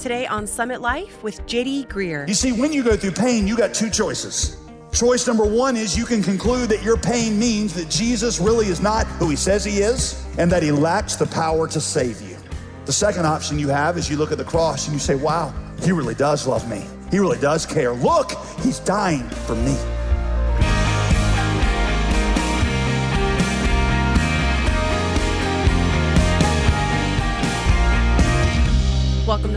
Today 0.00 0.26
on 0.26 0.46
Summit 0.46 0.80
Life 0.80 1.22
with 1.22 1.42
JD 1.42 1.88
Greear. 1.88 2.26
You 2.26 2.32
see, 2.32 2.52
when 2.52 2.72
you 2.72 2.82
go 2.82 2.96
through 2.96 3.10
pain, 3.10 3.46
you 3.46 3.54
got 3.54 3.74
two 3.74 3.90
choices. 3.90 4.56
Choice 4.94 5.26
number 5.26 5.44
one 5.44 5.76
is 5.76 5.94
you 5.94 6.06
can 6.06 6.22
conclude 6.22 6.70
that 6.70 6.82
your 6.82 6.96
pain 6.96 7.38
means 7.38 7.74
that 7.74 7.90
Jesus 7.90 8.40
really 8.40 8.68
is 8.68 8.80
not 8.80 9.06
who 9.06 9.28
he 9.28 9.36
says 9.36 9.62
he 9.62 9.80
is 9.80 10.24
and 10.38 10.50
that 10.50 10.62
he 10.62 10.72
lacks 10.72 11.16
the 11.16 11.26
power 11.26 11.68
to 11.68 11.82
save 11.82 12.22
you. 12.22 12.38
The 12.86 12.94
second 12.94 13.26
option 13.26 13.58
you 13.58 13.68
have 13.68 13.98
is 13.98 14.08
you 14.08 14.16
look 14.16 14.32
at 14.32 14.38
the 14.38 14.44
cross 14.44 14.86
and 14.86 14.94
you 14.94 15.00
say, 15.00 15.16
wow, 15.16 15.52
he 15.82 15.92
really 15.92 16.14
does 16.14 16.46
love 16.46 16.66
me. 16.70 16.86
He 17.10 17.18
really 17.18 17.38
does 17.38 17.66
care. 17.66 17.92
Look, 17.92 18.32
he's 18.62 18.78
dying 18.78 19.28
for 19.28 19.54
me. 19.54 19.76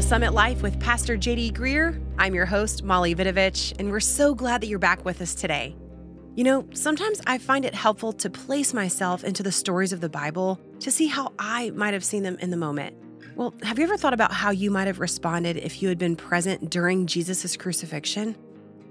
Summit 0.04 0.34
Life 0.34 0.62
with 0.62 0.78
Pastor 0.82 1.16
JD 1.16 1.54
Greear. 1.54 2.00
I'm 2.18 2.36
your 2.36 2.46
host, 2.46 2.84
Molly 2.84 3.16
Vidovich, 3.16 3.74
and 3.80 3.90
we're 3.90 4.02
so 4.02 4.36
glad 4.36 4.62
that 4.62 4.68
you're 4.68 4.78
back 4.78 5.06
with 5.06 5.22
us 5.22 5.34
today. 5.34 5.78
You 6.36 6.44
know, 6.44 6.68
sometimes 6.74 7.22
I 7.26 7.38
find 7.38 7.64
it 7.64 7.74
helpful 7.74 8.12
to 8.14 8.30
place 8.30 8.74
myself 8.74 9.24
into 9.24 9.44
the 9.44 9.52
stories 9.52 9.94
of 9.94 10.02
the 10.02 10.10
Bible 10.10 10.60
to 10.82 10.92
see 10.92 11.08
how 11.08 11.32
I 11.40 11.70
might 11.70 11.94
have 11.94 12.04
seen 12.04 12.22
them 12.22 12.38
in 12.42 12.52
the 12.52 12.58
moment. 12.58 12.98
Well, 13.36 13.54
have 13.64 13.80
you 13.80 13.86
ever 13.86 13.96
thought 13.96 14.14
about 14.14 14.34
how 14.34 14.52
you 14.52 14.70
might 14.70 14.88
have 14.88 15.00
responded 15.00 15.56
if 15.56 15.82
you 15.82 15.88
had 15.88 15.98
been 15.98 16.18
present 16.18 16.70
during 16.70 17.08
Jesus' 17.08 17.56
crucifixion? 17.56 18.36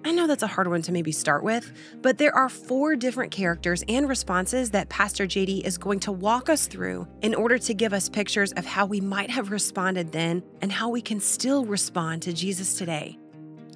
I 0.04 0.10
know 0.10 0.26
that's 0.26 0.42
a 0.42 0.48
hard 0.48 0.66
one 0.66 0.82
to 0.82 0.92
maybe 0.92 1.12
start 1.12 1.44
with, 1.44 1.70
but 2.02 2.18
there 2.18 2.34
are 2.34 2.48
four 2.48 2.96
different 2.96 3.30
characters 3.30 3.84
and 3.88 4.08
responses 4.08 4.70
that 4.72 4.88
Pastor 4.88 5.26
JD 5.26 5.62
is 5.64 5.78
going 5.78 6.00
to 6.00 6.10
walk 6.10 6.48
us 6.48 6.66
through 6.66 7.06
in 7.22 7.36
order 7.36 7.56
to 7.58 7.72
give 7.72 7.92
us 7.92 8.08
pictures 8.08 8.50
of 8.52 8.66
how 8.66 8.84
we 8.84 9.00
might 9.00 9.30
have 9.30 9.52
responded 9.52 10.10
then 10.10 10.42
and 10.60 10.72
how 10.72 10.88
we 10.88 11.00
can 11.00 11.20
still 11.20 11.64
respond 11.64 12.20
to 12.22 12.32
Jesus 12.32 12.76
today. 12.76 13.16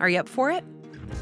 Are 0.00 0.08
you 0.08 0.18
up 0.18 0.28
for 0.28 0.50
it? 0.50 0.64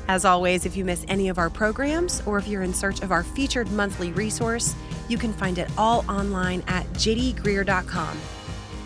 As 0.08 0.24
always, 0.24 0.64
if 0.64 0.74
you 0.74 0.86
miss 0.86 1.04
any 1.08 1.28
of 1.28 1.36
our 1.36 1.50
programs 1.50 2.22
or 2.24 2.38
if 2.38 2.48
you're 2.48 2.62
in 2.62 2.72
search 2.72 3.02
of 3.02 3.12
our 3.12 3.22
featured 3.22 3.70
monthly 3.72 4.10
resource, 4.12 4.74
you 5.08 5.18
can 5.18 5.34
find 5.34 5.58
it 5.58 5.68
all 5.76 6.02
online 6.08 6.62
at 6.66 6.86
jdgreear.com. 6.94 8.18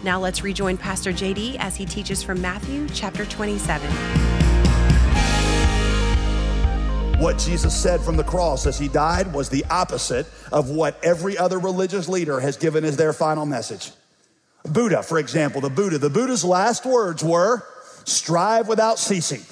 Now 0.02 0.18
let's 0.18 0.42
rejoin 0.42 0.76
Pastor 0.78 1.12
JD 1.12 1.56
as 1.60 1.76
he 1.76 1.86
teaches 1.86 2.24
from 2.24 2.40
Matthew 2.40 2.88
chapter 2.92 3.24
27 3.24 4.37
what 7.18 7.36
Jesus 7.36 7.74
said 7.74 8.00
from 8.00 8.16
the 8.16 8.22
cross 8.22 8.64
as 8.64 8.78
he 8.78 8.86
died 8.86 9.32
was 9.32 9.48
the 9.48 9.64
opposite 9.70 10.26
of 10.52 10.70
what 10.70 11.02
every 11.04 11.36
other 11.36 11.58
religious 11.58 12.08
leader 12.08 12.38
has 12.38 12.56
given 12.56 12.84
as 12.84 12.96
their 12.96 13.12
final 13.12 13.44
message. 13.44 13.90
Buddha, 14.64 15.02
for 15.02 15.18
example, 15.18 15.60
the 15.60 15.68
Buddha, 15.68 15.98
the 15.98 16.10
Buddha's 16.10 16.44
last 16.44 16.86
words 16.86 17.24
were, 17.24 17.64
strive 18.04 18.68
without 18.68 19.00
ceasing. 19.00 19.42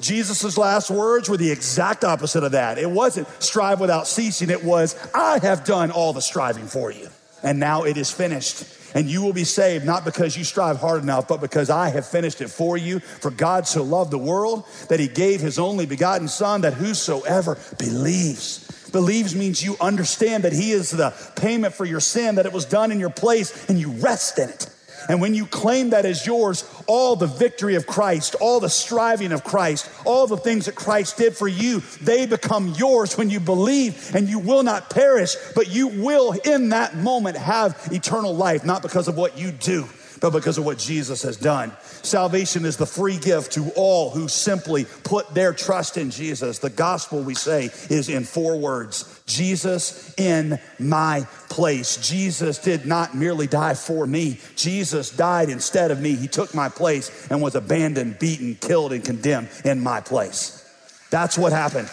Jesus' 0.00 0.56
last 0.56 0.90
words 0.90 1.28
were 1.28 1.36
the 1.36 1.50
exact 1.50 2.02
opposite 2.02 2.42
of 2.42 2.52
that. 2.52 2.78
It 2.78 2.90
wasn't 2.90 3.28
strive 3.42 3.78
without 3.78 4.06
ceasing. 4.06 4.48
It 4.48 4.64
was, 4.64 4.96
I 5.14 5.40
have 5.40 5.64
done 5.64 5.90
all 5.90 6.14
the 6.14 6.22
striving 6.22 6.66
for 6.66 6.90
you. 6.90 7.08
And 7.42 7.60
now 7.60 7.84
it 7.84 7.98
is 7.98 8.10
finished 8.10 8.64
and 8.94 9.08
you 9.08 9.22
will 9.22 9.32
be 9.32 9.44
saved 9.44 9.84
not 9.84 10.04
because 10.04 10.36
you 10.36 10.44
strive 10.44 10.78
hard 10.78 11.02
enough, 11.02 11.28
but 11.28 11.40
because 11.40 11.68
I 11.68 11.88
have 11.90 12.06
finished 12.06 12.40
it 12.40 12.48
for 12.48 12.76
you. 12.76 13.00
For 13.00 13.30
God 13.30 13.66
so 13.66 13.82
loved 13.82 14.12
the 14.12 14.18
world 14.18 14.64
that 14.88 15.00
he 15.00 15.08
gave 15.08 15.40
his 15.40 15.58
only 15.58 15.84
begotten 15.84 16.28
Son, 16.28 16.62
that 16.62 16.74
whosoever 16.74 17.58
believes, 17.78 18.90
believes 18.92 19.34
means 19.34 19.62
you 19.62 19.76
understand 19.80 20.44
that 20.44 20.52
he 20.52 20.70
is 20.70 20.90
the 20.90 21.12
payment 21.36 21.74
for 21.74 21.84
your 21.84 22.00
sin, 22.00 22.36
that 22.36 22.46
it 22.46 22.52
was 22.52 22.64
done 22.64 22.92
in 22.92 23.00
your 23.00 23.10
place, 23.10 23.68
and 23.68 23.78
you 23.78 23.90
rest 23.90 24.38
in 24.38 24.48
it. 24.48 24.73
And 25.08 25.20
when 25.20 25.34
you 25.34 25.46
claim 25.46 25.90
that 25.90 26.04
as 26.04 26.26
yours, 26.26 26.64
all 26.86 27.16
the 27.16 27.26
victory 27.26 27.74
of 27.74 27.86
Christ, 27.86 28.34
all 28.40 28.60
the 28.60 28.68
striving 28.68 29.32
of 29.32 29.44
Christ, 29.44 29.90
all 30.04 30.26
the 30.26 30.36
things 30.36 30.66
that 30.66 30.74
Christ 30.74 31.16
did 31.16 31.36
for 31.36 31.48
you, 31.48 31.80
they 32.00 32.26
become 32.26 32.68
yours 32.76 33.16
when 33.16 33.30
you 33.30 33.40
believe 33.40 34.14
and 34.14 34.28
you 34.28 34.38
will 34.38 34.62
not 34.62 34.90
perish, 34.90 35.36
but 35.54 35.68
you 35.68 35.88
will 35.88 36.32
in 36.32 36.70
that 36.70 36.96
moment 36.96 37.36
have 37.36 37.88
eternal 37.92 38.34
life, 38.34 38.64
not 38.64 38.82
because 38.82 39.08
of 39.08 39.16
what 39.16 39.38
you 39.38 39.52
do, 39.52 39.86
but 40.24 40.32
because 40.32 40.56
of 40.56 40.64
what 40.64 40.78
Jesus 40.78 41.20
has 41.20 41.36
done. 41.36 41.70
Salvation 42.00 42.64
is 42.64 42.78
the 42.78 42.86
free 42.86 43.18
gift 43.18 43.52
to 43.52 43.70
all 43.76 44.08
who 44.08 44.26
simply 44.26 44.86
put 45.02 45.34
their 45.34 45.52
trust 45.52 45.98
in 45.98 46.10
Jesus. 46.10 46.60
The 46.60 46.70
gospel, 46.70 47.22
we 47.22 47.34
say, 47.34 47.66
is 47.90 48.08
in 48.08 48.24
four 48.24 48.56
words 48.56 49.22
Jesus 49.26 50.14
in 50.16 50.58
my 50.78 51.26
place. 51.50 51.98
Jesus 51.98 52.56
did 52.56 52.86
not 52.86 53.14
merely 53.14 53.46
die 53.46 53.74
for 53.74 54.06
me, 54.06 54.40
Jesus 54.56 55.10
died 55.10 55.50
instead 55.50 55.90
of 55.90 56.00
me. 56.00 56.14
He 56.14 56.26
took 56.26 56.54
my 56.54 56.70
place 56.70 57.28
and 57.28 57.42
was 57.42 57.54
abandoned, 57.54 58.18
beaten, 58.18 58.54
killed, 58.54 58.94
and 58.94 59.04
condemned 59.04 59.50
in 59.62 59.82
my 59.82 60.00
place. 60.00 60.66
That's 61.10 61.36
what 61.36 61.52
happened. 61.52 61.90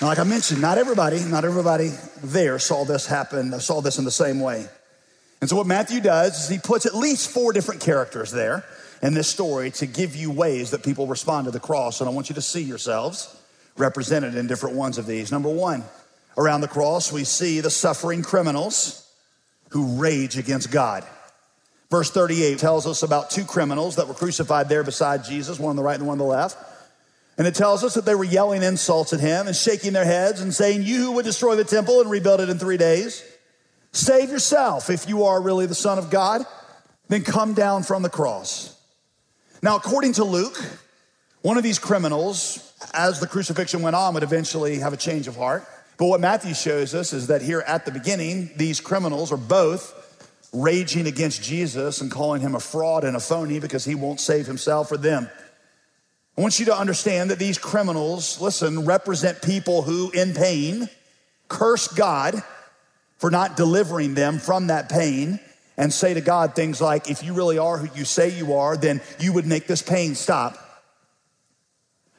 Now, 0.00 0.08
like 0.08 0.18
I 0.18 0.24
mentioned, 0.24 0.60
not 0.60 0.76
everybody, 0.76 1.22
not 1.22 1.44
everybody 1.44 1.92
there 2.20 2.58
saw 2.58 2.84
this 2.84 3.06
happen, 3.06 3.60
saw 3.60 3.80
this 3.80 3.98
in 3.98 4.04
the 4.04 4.10
same 4.10 4.40
way. 4.40 4.66
And 5.40 5.48
so, 5.48 5.56
what 5.56 5.66
Matthew 5.66 6.00
does 6.00 6.44
is 6.44 6.48
he 6.48 6.58
puts 6.58 6.86
at 6.86 6.94
least 6.94 7.30
four 7.30 7.52
different 7.52 7.80
characters 7.80 8.30
there 8.30 8.64
in 9.02 9.14
this 9.14 9.28
story 9.28 9.70
to 9.72 9.86
give 9.86 10.14
you 10.14 10.30
ways 10.30 10.72
that 10.72 10.82
people 10.82 11.06
respond 11.06 11.46
to 11.46 11.50
the 11.50 11.60
cross. 11.60 12.00
And 12.00 12.08
I 12.08 12.12
want 12.12 12.28
you 12.28 12.34
to 12.34 12.42
see 12.42 12.62
yourselves 12.62 13.34
represented 13.76 14.34
in 14.34 14.46
different 14.46 14.76
ones 14.76 14.98
of 14.98 15.06
these. 15.06 15.32
Number 15.32 15.48
one, 15.48 15.84
around 16.36 16.60
the 16.60 16.68
cross, 16.68 17.10
we 17.10 17.24
see 17.24 17.60
the 17.60 17.70
suffering 17.70 18.22
criminals 18.22 19.10
who 19.70 20.00
rage 20.00 20.36
against 20.36 20.70
God. 20.70 21.04
Verse 21.90 22.10
38 22.10 22.58
tells 22.58 22.86
us 22.86 23.02
about 23.02 23.30
two 23.30 23.44
criminals 23.44 23.96
that 23.96 24.06
were 24.06 24.14
crucified 24.14 24.68
there 24.68 24.84
beside 24.84 25.24
Jesus, 25.24 25.58
one 25.58 25.70
on 25.70 25.76
the 25.76 25.82
right 25.82 25.98
and 25.98 26.06
one 26.06 26.14
on 26.14 26.18
the 26.18 26.24
left. 26.24 26.56
And 27.38 27.46
it 27.46 27.54
tells 27.54 27.82
us 27.82 27.94
that 27.94 28.04
they 28.04 28.14
were 28.14 28.24
yelling 28.24 28.62
insults 28.62 29.12
at 29.12 29.20
him 29.20 29.46
and 29.46 29.56
shaking 29.56 29.92
their 29.92 30.04
heads 30.04 30.40
and 30.40 30.52
saying, 30.52 30.82
You 30.82 30.98
who 30.98 31.12
would 31.12 31.24
destroy 31.24 31.56
the 31.56 31.64
temple 31.64 32.00
and 32.00 32.10
rebuild 32.10 32.40
it 32.40 32.50
in 32.50 32.58
three 32.58 32.76
days, 32.76 33.24
save 33.92 34.30
yourself 34.30 34.90
if 34.90 35.08
you 35.08 35.24
are 35.24 35.40
really 35.40 35.66
the 35.66 35.74
Son 35.74 35.98
of 35.98 36.10
God, 36.10 36.44
then 37.08 37.22
come 37.22 37.54
down 37.54 37.82
from 37.82 38.02
the 38.02 38.10
cross. 38.10 38.76
Now, 39.62 39.76
according 39.76 40.14
to 40.14 40.24
Luke, 40.24 40.58
one 41.42 41.56
of 41.56 41.62
these 41.62 41.78
criminals, 41.78 42.72
as 42.94 43.20
the 43.20 43.26
crucifixion 43.26 43.82
went 43.82 43.96
on, 43.96 44.14
would 44.14 44.22
eventually 44.22 44.78
have 44.78 44.92
a 44.92 44.96
change 44.96 45.26
of 45.26 45.36
heart. 45.36 45.64
But 45.98 46.06
what 46.06 46.20
Matthew 46.20 46.54
shows 46.54 46.94
us 46.94 47.12
is 47.12 47.26
that 47.26 47.42
here 47.42 47.60
at 47.60 47.84
the 47.84 47.92
beginning, 47.92 48.50
these 48.56 48.80
criminals 48.80 49.32
are 49.32 49.36
both 49.36 49.96
raging 50.52 51.06
against 51.06 51.42
Jesus 51.42 52.00
and 52.00 52.10
calling 52.10 52.40
him 52.40 52.54
a 52.54 52.60
fraud 52.60 53.04
and 53.04 53.16
a 53.16 53.20
phony 53.20 53.60
because 53.60 53.84
he 53.84 53.94
won't 53.94 54.20
save 54.20 54.46
himself 54.46 54.90
or 54.90 54.96
them. 54.96 55.28
I 56.36 56.40
want 56.40 56.58
you 56.58 56.66
to 56.66 56.76
understand 56.76 57.30
that 57.30 57.38
these 57.38 57.58
criminals, 57.58 58.40
listen, 58.40 58.86
represent 58.86 59.42
people 59.42 59.82
who, 59.82 60.10
in 60.10 60.32
pain, 60.32 60.88
curse 61.48 61.88
God 61.88 62.42
for 63.20 63.30
not 63.30 63.56
delivering 63.56 64.14
them 64.14 64.38
from 64.38 64.68
that 64.68 64.88
pain 64.88 65.38
and 65.76 65.92
say 65.92 66.14
to 66.14 66.20
God 66.20 66.54
things 66.54 66.80
like, 66.80 67.10
if 67.10 67.22
you 67.22 67.34
really 67.34 67.58
are 67.58 67.76
who 67.76 67.88
you 67.96 68.06
say 68.06 68.30
you 68.30 68.54
are, 68.54 68.76
then 68.76 69.00
you 69.18 69.34
would 69.34 69.46
make 69.46 69.66
this 69.66 69.82
pain 69.82 70.14
stop. 70.14 70.58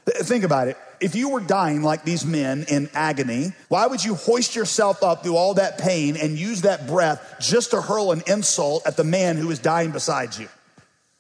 Think 0.06 0.44
about 0.44 0.68
it. 0.68 0.78
If 1.00 1.16
you 1.16 1.30
were 1.30 1.40
dying 1.40 1.82
like 1.82 2.04
these 2.04 2.24
men 2.24 2.66
in 2.68 2.88
agony, 2.94 3.54
why 3.68 3.88
would 3.88 4.06
you 4.06 4.14
hoist 4.14 4.56
yourself 4.56 5.02
up 5.02 5.24
through 5.24 5.36
all 5.36 5.56
that 5.56 5.80
pain 5.80 6.16
and 6.18 6.38
use 6.38 6.62
that 6.62 6.86
breath 6.86 7.38
just 7.40 7.72
to 7.72 7.82
hurl 7.82 8.12
an 8.12 8.22
insult 8.28 8.86
at 8.86 8.96
the 8.96 9.04
man 9.04 9.38
who 9.38 9.50
is 9.50 9.58
dying 9.58 9.90
beside 9.90 10.38
you? 10.38 10.48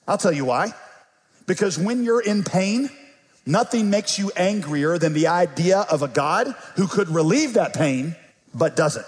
I'll 0.07 0.19
tell 0.19 0.31
you 0.31 0.45
why. 0.45 0.73
Because 1.47 1.79
when 1.79 2.03
you're 2.03 2.21
in 2.21 2.43
pain, 2.43 2.91
nothing 3.47 3.89
makes 3.89 4.19
you 4.19 4.31
angrier 4.35 4.99
than 4.99 5.13
the 5.13 5.27
idea 5.27 5.79
of 5.79 6.03
a 6.03 6.07
God 6.07 6.53
who 6.75 6.85
could 6.87 7.09
relieve 7.09 7.53
that 7.53 7.73
pain, 7.73 8.15
but 8.53 8.75
doesn't. 8.75 9.05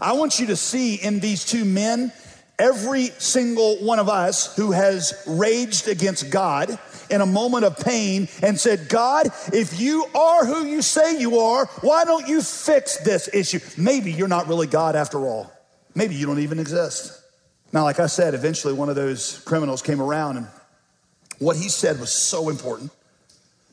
I 0.00 0.14
want 0.14 0.40
you 0.40 0.46
to 0.46 0.56
see 0.56 0.96
in 0.96 1.20
these 1.20 1.44
two 1.44 1.64
men 1.64 2.12
Every 2.58 3.06
single 3.06 3.78
one 3.78 3.98
of 3.98 4.08
us 4.08 4.54
who 4.54 4.70
has 4.70 5.24
raged 5.26 5.88
against 5.88 6.30
God 6.30 6.78
in 7.10 7.20
a 7.20 7.26
moment 7.26 7.64
of 7.64 7.76
pain 7.78 8.28
and 8.42 8.58
said, 8.58 8.88
God, 8.88 9.26
if 9.52 9.80
you 9.80 10.06
are 10.14 10.44
who 10.44 10.64
you 10.64 10.80
say 10.80 11.18
you 11.18 11.40
are, 11.40 11.66
why 11.80 12.04
don't 12.04 12.28
you 12.28 12.42
fix 12.42 12.98
this 12.98 13.28
issue? 13.32 13.58
Maybe 13.76 14.12
you're 14.12 14.28
not 14.28 14.46
really 14.46 14.68
God 14.68 14.94
after 14.94 15.26
all. 15.26 15.52
Maybe 15.96 16.14
you 16.14 16.26
don't 16.26 16.38
even 16.38 16.60
exist. 16.60 17.20
Now, 17.72 17.82
like 17.82 17.98
I 17.98 18.06
said, 18.06 18.34
eventually 18.34 18.72
one 18.72 18.88
of 18.88 18.94
those 18.94 19.40
criminals 19.40 19.82
came 19.82 20.00
around, 20.00 20.36
and 20.36 20.46
what 21.40 21.56
he 21.56 21.68
said 21.68 21.98
was 21.98 22.12
so 22.12 22.50
important 22.50 22.92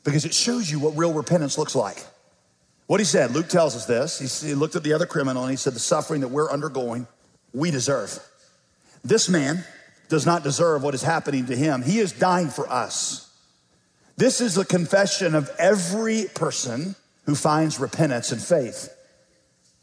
because 0.02 0.24
it 0.24 0.34
shows 0.34 0.68
you 0.68 0.80
what 0.80 0.96
real 0.96 1.12
repentance 1.12 1.56
looks 1.56 1.76
like. 1.76 2.04
What 2.92 3.00
he 3.00 3.06
said, 3.06 3.30
Luke 3.30 3.48
tells 3.48 3.74
us 3.74 3.86
this. 3.86 4.42
He 4.42 4.52
looked 4.52 4.76
at 4.76 4.82
the 4.82 4.92
other 4.92 5.06
criminal 5.06 5.44
and 5.44 5.50
he 5.50 5.56
said, 5.56 5.72
The 5.72 5.78
suffering 5.78 6.20
that 6.20 6.28
we're 6.28 6.50
undergoing, 6.50 7.06
we 7.54 7.70
deserve. 7.70 8.18
This 9.02 9.30
man 9.30 9.64
does 10.10 10.26
not 10.26 10.42
deserve 10.42 10.82
what 10.82 10.92
is 10.92 11.02
happening 11.02 11.46
to 11.46 11.56
him. 11.56 11.80
He 11.80 12.00
is 12.00 12.12
dying 12.12 12.50
for 12.50 12.70
us. 12.70 13.34
This 14.18 14.42
is 14.42 14.56
the 14.56 14.66
confession 14.66 15.34
of 15.34 15.50
every 15.58 16.26
person 16.34 16.94
who 17.24 17.34
finds 17.34 17.80
repentance 17.80 18.30
and 18.30 18.42
faith. 18.42 18.94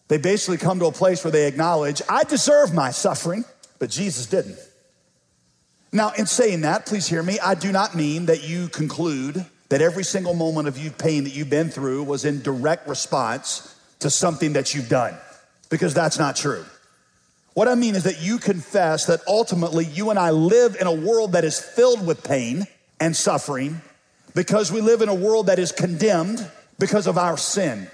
They 0.08 0.20
basically 0.20 0.58
come 0.58 0.78
to 0.78 0.86
a 0.86 0.92
place 0.92 1.24
where 1.24 1.32
they 1.32 1.48
acknowledge, 1.48 2.04
I 2.08 2.26
deserve 2.26 2.76
my 2.76 2.92
suffering, 2.92 3.44
but 3.80 3.90
Jesus 3.90 4.28
didn't. 4.28 4.60
Now, 5.92 6.12
in 6.12 6.28
saying 6.28 6.62
that, 6.62 6.86
please 6.86 7.08
hear 7.08 7.24
me, 7.24 7.40
I 7.40 7.56
do 7.56 7.72
not 7.72 7.96
mean 7.96 8.28
that 8.28 8.48
you 8.48 8.68
conclude 8.68 9.48
that 9.70 9.82
every 9.82 10.04
single 10.04 10.34
moment 10.34 10.68
of 10.68 10.78
you 10.78 10.92
pain 10.92 11.24
that 11.24 11.34
you've 11.34 11.50
been 11.50 11.70
through 11.70 12.04
was 12.04 12.26
in 12.26 12.42
direct 12.42 12.88
response 12.88 13.76
to 14.00 14.10
something 14.10 14.54
that 14.54 14.74
you've 14.74 14.90
done, 14.90 15.16
because 15.70 15.94
that's 15.94 16.18
not 16.18 16.36
true. 16.36 16.66
What 17.54 17.68
I 17.68 17.76
mean 17.76 17.96
is 17.96 18.04
that 18.04 18.22
you 18.22 18.38
confess 18.38 19.06
that 19.06 19.22
ultimately 19.28 19.86
you 19.86 20.10
and 20.10 20.20
I 20.20 20.32
live 20.32 20.78
in 20.80 20.88
a 20.88 20.94
world 20.94 21.34
that 21.34 21.44
is 21.44 21.60
filled 21.60 22.06
with 22.06 22.24
pain 22.24 22.68
and 23.00 23.16
suffering 23.16 23.82
because 24.34 24.72
we 24.72 24.82
live 24.82 25.02
in 25.02 25.10
a 25.10 25.14
world 25.14 25.48
that 25.48 25.60
is 25.60 25.72
condemned 25.72 26.50
because 26.78 27.08
of 27.08 27.18
our 27.18 27.38
sin. 27.38 27.90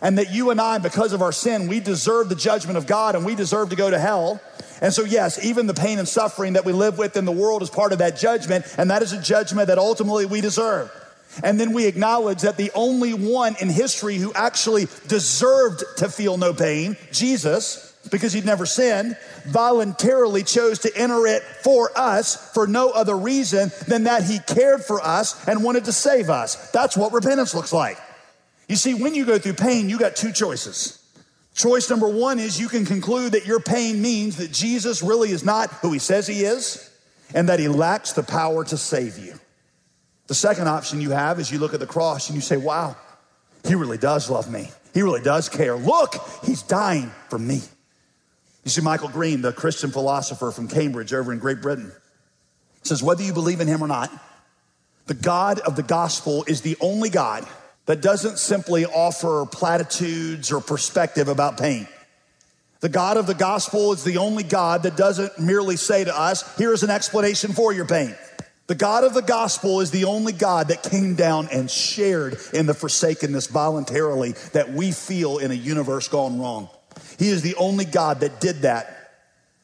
And 0.00 0.18
that 0.18 0.32
you 0.32 0.50
and 0.50 0.60
I, 0.60 0.78
because 0.78 1.12
of 1.12 1.22
our 1.22 1.32
sin, 1.32 1.68
we 1.68 1.80
deserve 1.80 2.28
the 2.28 2.34
judgment 2.34 2.76
of 2.76 2.86
God 2.86 3.14
and 3.14 3.24
we 3.24 3.34
deserve 3.34 3.70
to 3.70 3.76
go 3.76 3.90
to 3.90 3.98
hell. 3.98 4.40
And 4.82 4.92
so, 4.92 5.04
yes, 5.04 5.42
even 5.44 5.68
the 5.68 5.74
pain 5.74 6.00
and 6.00 6.08
suffering 6.08 6.54
that 6.54 6.64
we 6.64 6.72
live 6.72 6.98
with 6.98 7.16
in 7.16 7.24
the 7.24 7.32
world 7.32 7.62
is 7.62 7.70
part 7.70 7.92
of 7.92 8.00
that 8.00 8.16
judgment, 8.16 8.66
and 8.76 8.90
that 8.90 9.00
is 9.00 9.12
a 9.12 9.22
judgment 9.22 9.68
that 9.68 9.78
ultimately 9.78 10.26
we 10.26 10.40
deserve. 10.40 10.90
And 11.44 11.58
then 11.58 11.72
we 11.72 11.86
acknowledge 11.86 12.42
that 12.42 12.56
the 12.56 12.72
only 12.74 13.14
one 13.14 13.54
in 13.60 13.70
history 13.70 14.16
who 14.16 14.32
actually 14.34 14.88
deserved 15.06 15.84
to 15.98 16.08
feel 16.08 16.36
no 16.36 16.52
pain, 16.52 16.96
Jesus, 17.12 17.96
because 18.10 18.32
he'd 18.32 18.44
never 18.44 18.66
sinned, 18.66 19.16
voluntarily 19.46 20.42
chose 20.42 20.80
to 20.80 20.90
enter 20.96 21.28
it 21.28 21.42
for 21.62 21.96
us 21.96 22.52
for 22.52 22.66
no 22.66 22.90
other 22.90 23.16
reason 23.16 23.70
than 23.86 24.04
that 24.04 24.24
he 24.24 24.40
cared 24.40 24.84
for 24.84 25.00
us 25.00 25.46
and 25.46 25.62
wanted 25.62 25.84
to 25.84 25.92
save 25.92 26.28
us. 26.28 26.72
That's 26.72 26.96
what 26.96 27.12
repentance 27.12 27.54
looks 27.54 27.72
like. 27.72 27.98
You 28.68 28.74
see, 28.74 28.94
when 28.94 29.14
you 29.14 29.24
go 29.24 29.38
through 29.38 29.54
pain, 29.54 29.88
you 29.88 29.96
got 29.96 30.16
two 30.16 30.32
choices. 30.32 31.01
Choice 31.54 31.90
number 31.90 32.08
one 32.08 32.38
is 32.38 32.58
you 32.58 32.68
can 32.68 32.86
conclude 32.86 33.32
that 33.32 33.46
your 33.46 33.60
pain 33.60 34.00
means 34.00 34.36
that 34.38 34.52
Jesus 34.52 35.02
really 35.02 35.30
is 35.30 35.44
not 35.44 35.70
who 35.74 35.92
he 35.92 35.98
says 35.98 36.26
he 36.26 36.44
is 36.44 36.90
and 37.34 37.48
that 37.48 37.58
he 37.58 37.68
lacks 37.68 38.12
the 38.12 38.22
power 38.22 38.64
to 38.64 38.76
save 38.76 39.18
you. 39.18 39.34
The 40.28 40.34
second 40.34 40.68
option 40.68 41.00
you 41.00 41.10
have 41.10 41.38
is 41.38 41.50
you 41.50 41.58
look 41.58 41.74
at 41.74 41.80
the 41.80 41.86
cross 41.86 42.28
and 42.28 42.36
you 42.36 42.40
say, 42.40 42.56
wow, 42.56 42.96
he 43.64 43.74
really 43.74 43.98
does 43.98 44.30
love 44.30 44.50
me. 44.50 44.70
He 44.94 45.02
really 45.02 45.20
does 45.20 45.48
care. 45.48 45.76
Look, 45.76 46.14
he's 46.44 46.62
dying 46.62 47.10
for 47.28 47.38
me. 47.38 47.60
You 48.64 48.70
see, 48.70 48.80
Michael 48.80 49.08
Green, 49.08 49.42
the 49.42 49.52
Christian 49.52 49.90
philosopher 49.90 50.50
from 50.52 50.68
Cambridge 50.68 51.12
over 51.12 51.32
in 51.32 51.38
Great 51.38 51.60
Britain, 51.60 51.92
says, 52.82 53.02
whether 53.02 53.22
you 53.22 53.32
believe 53.32 53.60
in 53.60 53.68
him 53.68 53.82
or 53.82 53.88
not, 53.88 54.10
the 55.06 55.14
God 55.14 55.58
of 55.60 55.76
the 55.76 55.82
gospel 55.82 56.44
is 56.46 56.60
the 56.60 56.76
only 56.80 57.10
God 57.10 57.46
that 57.86 58.00
doesn't 58.00 58.38
simply 58.38 58.86
offer 58.86 59.46
platitudes 59.50 60.52
or 60.52 60.60
perspective 60.60 61.28
about 61.28 61.58
pain. 61.58 61.88
The 62.80 62.88
God 62.88 63.16
of 63.16 63.26
the 63.26 63.34
gospel 63.34 63.92
is 63.92 64.02
the 64.02 64.16
only 64.16 64.42
God 64.42 64.82
that 64.82 64.96
doesn't 64.96 65.38
merely 65.38 65.76
say 65.76 66.04
to 66.04 66.16
us, 66.16 66.42
here's 66.56 66.82
an 66.82 66.90
explanation 66.90 67.52
for 67.52 67.72
your 67.72 67.86
pain. 67.86 68.14
The 68.66 68.74
God 68.74 69.04
of 69.04 69.14
the 69.14 69.22
gospel 69.22 69.80
is 69.80 69.90
the 69.90 70.04
only 70.04 70.32
God 70.32 70.68
that 70.68 70.82
came 70.82 71.14
down 71.14 71.48
and 71.52 71.70
shared 71.70 72.38
in 72.52 72.66
the 72.66 72.74
forsakenness 72.74 73.48
voluntarily 73.48 74.32
that 74.52 74.70
we 74.72 74.92
feel 74.92 75.38
in 75.38 75.50
a 75.50 75.54
universe 75.54 76.08
gone 76.08 76.40
wrong. 76.40 76.68
He 77.18 77.28
is 77.28 77.42
the 77.42 77.54
only 77.56 77.84
God 77.84 78.20
that 78.20 78.40
did 78.40 78.62
that. 78.62 78.98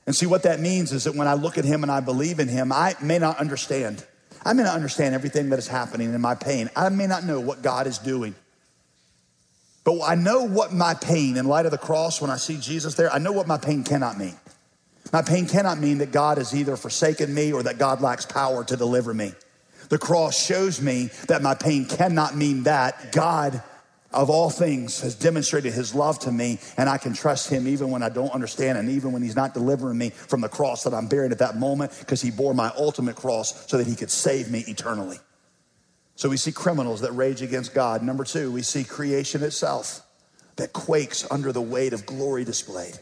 And 0.06 0.14
see, 0.14 0.26
what 0.26 0.44
that 0.44 0.61
means 0.61 0.93
is 0.93 1.05
that 1.05 1.14
when 1.14 1.29
I 1.29 1.35
look 1.35 1.59
at 1.59 1.64
him 1.64 1.82
and 1.82 1.93
I 1.93 2.00
believe 2.00 2.41
in 2.41 2.49
him, 2.49 2.73
I 2.73 2.94
may 3.00 3.19
not 3.19 3.38
understand. 3.38 4.05
I 4.44 4.52
may 4.52 4.62
not 4.62 4.75
understand 4.75 5.14
everything 5.14 5.50
that 5.50 5.58
is 5.58 5.69
happening 5.69 6.12
in 6.12 6.20
my 6.20 6.35
pain. 6.35 6.70
I 6.76 6.88
may 6.88 7.06
not 7.06 7.25
know 7.25 7.40
what 7.40 7.62
God 7.62 7.87
is 7.87 7.99
doing. 7.99 8.35
But 9.85 10.02
I 10.02 10.14
know 10.14 10.44
what 10.44 10.73
my 10.73 10.94
pain, 10.94 11.37
in 11.37 11.46
light 11.46 11.64
of 11.64 11.73
the 11.73 11.79
cross, 11.79 12.20
when 12.20 12.31
I 12.31 12.37
see 12.37 12.58
Jesus 12.58 12.94
there, 12.94 13.11
I 13.12 13.19
know 13.19 13.32
what 13.32 13.46
my 13.46 13.58
pain 13.58 13.85
cannot 13.85 14.19
mean. 14.19 14.37
My 15.12 15.23
pain 15.23 15.46
cannot 15.46 15.79
mean 15.79 15.99
that 15.99 16.12
God 16.12 16.37
has 16.38 16.55
either 16.55 16.76
forsaken 16.76 17.32
me 17.32 17.52
or 17.52 17.62
that 17.62 17.79
God 17.79 18.02
lacks 18.02 18.26
power 18.26 18.64
to 18.64 18.76
deliver 18.76 19.14
me. 19.14 19.32
The 19.88 19.99
cross 19.99 20.44
shows 20.44 20.82
me 20.82 21.08
that 21.29 21.40
my 21.40 21.55
pain 21.55 21.87
cannot 21.87 22.37
mean 22.37 22.64
that. 22.64 23.12
God 23.12 23.62
of 24.13 24.31
all 24.31 24.49
things 24.49 25.01
has 25.03 25.15
demonstrated 25.15 25.73
his 25.73 25.95
love 25.95 26.19
to 26.21 26.33
me 26.33 26.59
and 26.77 26.89
I 26.89 26.97
can 26.97 27.13
trust 27.13 27.51
him 27.51 27.69
even 27.69 27.91
when 27.91 28.03
I 28.03 28.09
don't 28.09 28.33
understand 28.33 28.79
and 28.79 28.89
even 28.89 29.13
when 29.13 29.23
he's 29.23 29.37
not 29.37 29.53
delivering 29.53 29.99
me 29.99 30.11
from 30.11 30.41
the 30.41 30.49
cross 30.49 30.85
that 30.85 30.95
I'm 30.95 31.09
bearing 31.09 31.31
at 31.31 31.39
that 31.39 31.57
moment 31.57 31.93
because 32.01 32.23
he 32.23 32.31
bore 32.31 32.55
my 32.55 32.73
ultimate 32.77 33.17
cross 33.17 33.69
so 33.69 33.77
that 33.77 33.87
he 33.87 33.95
could 33.95 34.11
save 34.11 34.51
me 34.51 34.65
eternally. 34.67 35.19
So 36.17 36.29
we 36.29 36.37
see 36.37 36.53
criminals 36.53 37.03
that 37.03 37.13
rage 37.13 37.43
against 37.43 37.75
God. 37.75 38.03
Number 38.03 38.25
two, 38.25 38.51
we 38.51 38.63
see 38.63 38.83
creation 38.83 39.43
itself 39.43 40.01
that 40.57 40.73
quakes 40.73 41.31
under 41.31 41.53
the 41.53 41.63
weight 41.63 41.93
of 41.93 42.07
glory 42.07 42.45
displayed. 42.45 42.99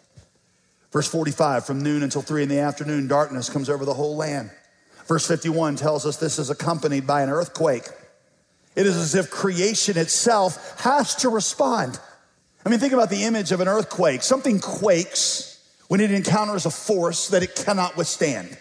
Verse 0.93 1.09
45, 1.09 1.65
from 1.67 1.83
noon 1.83 2.03
until 2.03 2.23
three 2.23 2.43
in 2.43 2.49
the 2.49 2.59
afternoon, 2.59 3.09
darkness 3.09 3.49
comes 3.49 3.71
over 3.71 3.85
the 3.85 3.95
whole 3.95 4.17
land. 4.17 4.51
Verse 5.07 5.27
51 5.27 5.77
tells 5.77 6.05
us 6.05 6.17
this 6.17 6.39
is 6.39 6.51
accompanied 6.51 7.07
by 7.07 7.23
an 7.23 7.31
earthquake. 7.31 7.85
It 8.77 8.87
is 8.87 8.97
as 8.97 9.15
if 9.15 9.31
creation 9.31 9.97
itself 9.97 10.81
has 10.83 11.17
to 11.17 11.31
respond. 11.31 11.99
I 12.65 12.69
mean, 12.69 12.79
think 12.79 12.93
about 12.93 13.11
the 13.11 13.25
image 13.25 13.51
of 13.51 13.61
an 13.61 13.69
earthquake. 13.69 14.23
Something 14.23 14.61
quakes 14.61 15.65
when 15.89 16.01
it 16.01 16.11
encounters 16.11 16.67
a 16.67 16.71
force 16.71 17.29
that 17.29 17.43
it 17.43 17.55
cannot 17.55 17.97
withstand. 17.97 18.57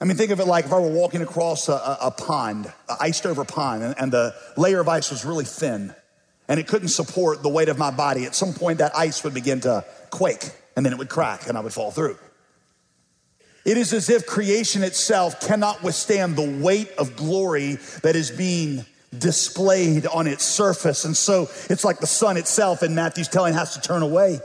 I 0.00 0.04
mean, 0.04 0.16
think 0.16 0.30
of 0.30 0.40
it 0.40 0.46
like 0.46 0.66
if 0.66 0.72
I 0.72 0.78
were 0.78 0.90
walking 0.90 1.22
across 1.22 1.68
a, 1.68 1.72
a, 1.72 1.98
a 2.02 2.10
pond, 2.10 2.66
an 2.88 2.96
iced 3.00 3.26
over 3.26 3.44
pond, 3.44 3.82
and, 3.82 3.94
and 3.98 4.12
the 4.12 4.34
layer 4.56 4.80
of 4.80 4.88
ice 4.88 5.10
was 5.10 5.24
really 5.24 5.44
thin 5.44 5.94
and 6.48 6.60
it 6.60 6.68
couldn't 6.68 6.88
support 6.88 7.42
the 7.42 7.48
weight 7.48 7.68
of 7.68 7.78
my 7.78 7.90
body. 7.90 8.24
At 8.26 8.34
some 8.34 8.52
point, 8.52 8.78
that 8.78 8.96
ice 8.96 9.24
would 9.24 9.34
begin 9.34 9.60
to 9.62 9.84
quake 10.10 10.50
and 10.76 10.86
then 10.86 10.92
it 10.92 10.98
would 10.98 11.08
crack 11.08 11.48
and 11.48 11.58
I 11.58 11.62
would 11.62 11.72
fall 11.72 11.90
through. 11.90 12.18
It 13.64 13.76
is 13.76 13.92
as 13.92 14.08
if 14.10 14.26
creation 14.26 14.84
itself 14.84 15.40
cannot 15.40 15.82
withstand 15.82 16.36
the 16.36 16.62
weight 16.62 16.92
of 16.98 17.16
glory 17.16 17.78
that 18.02 18.14
is 18.14 18.30
being 18.30 18.84
displayed 19.18 20.06
on 20.06 20.26
its 20.26 20.44
surface. 20.44 21.04
And 21.04 21.16
so 21.16 21.48
it's 21.68 21.84
like 21.84 21.98
the 21.98 22.06
sun 22.06 22.36
itself 22.36 22.82
in 22.82 22.94
Matthew's 22.94 23.28
telling 23.28 23.54
has 23.54 23.74
to 23.74 23.80
turn 23.80 24.02
away. 24.02 24.40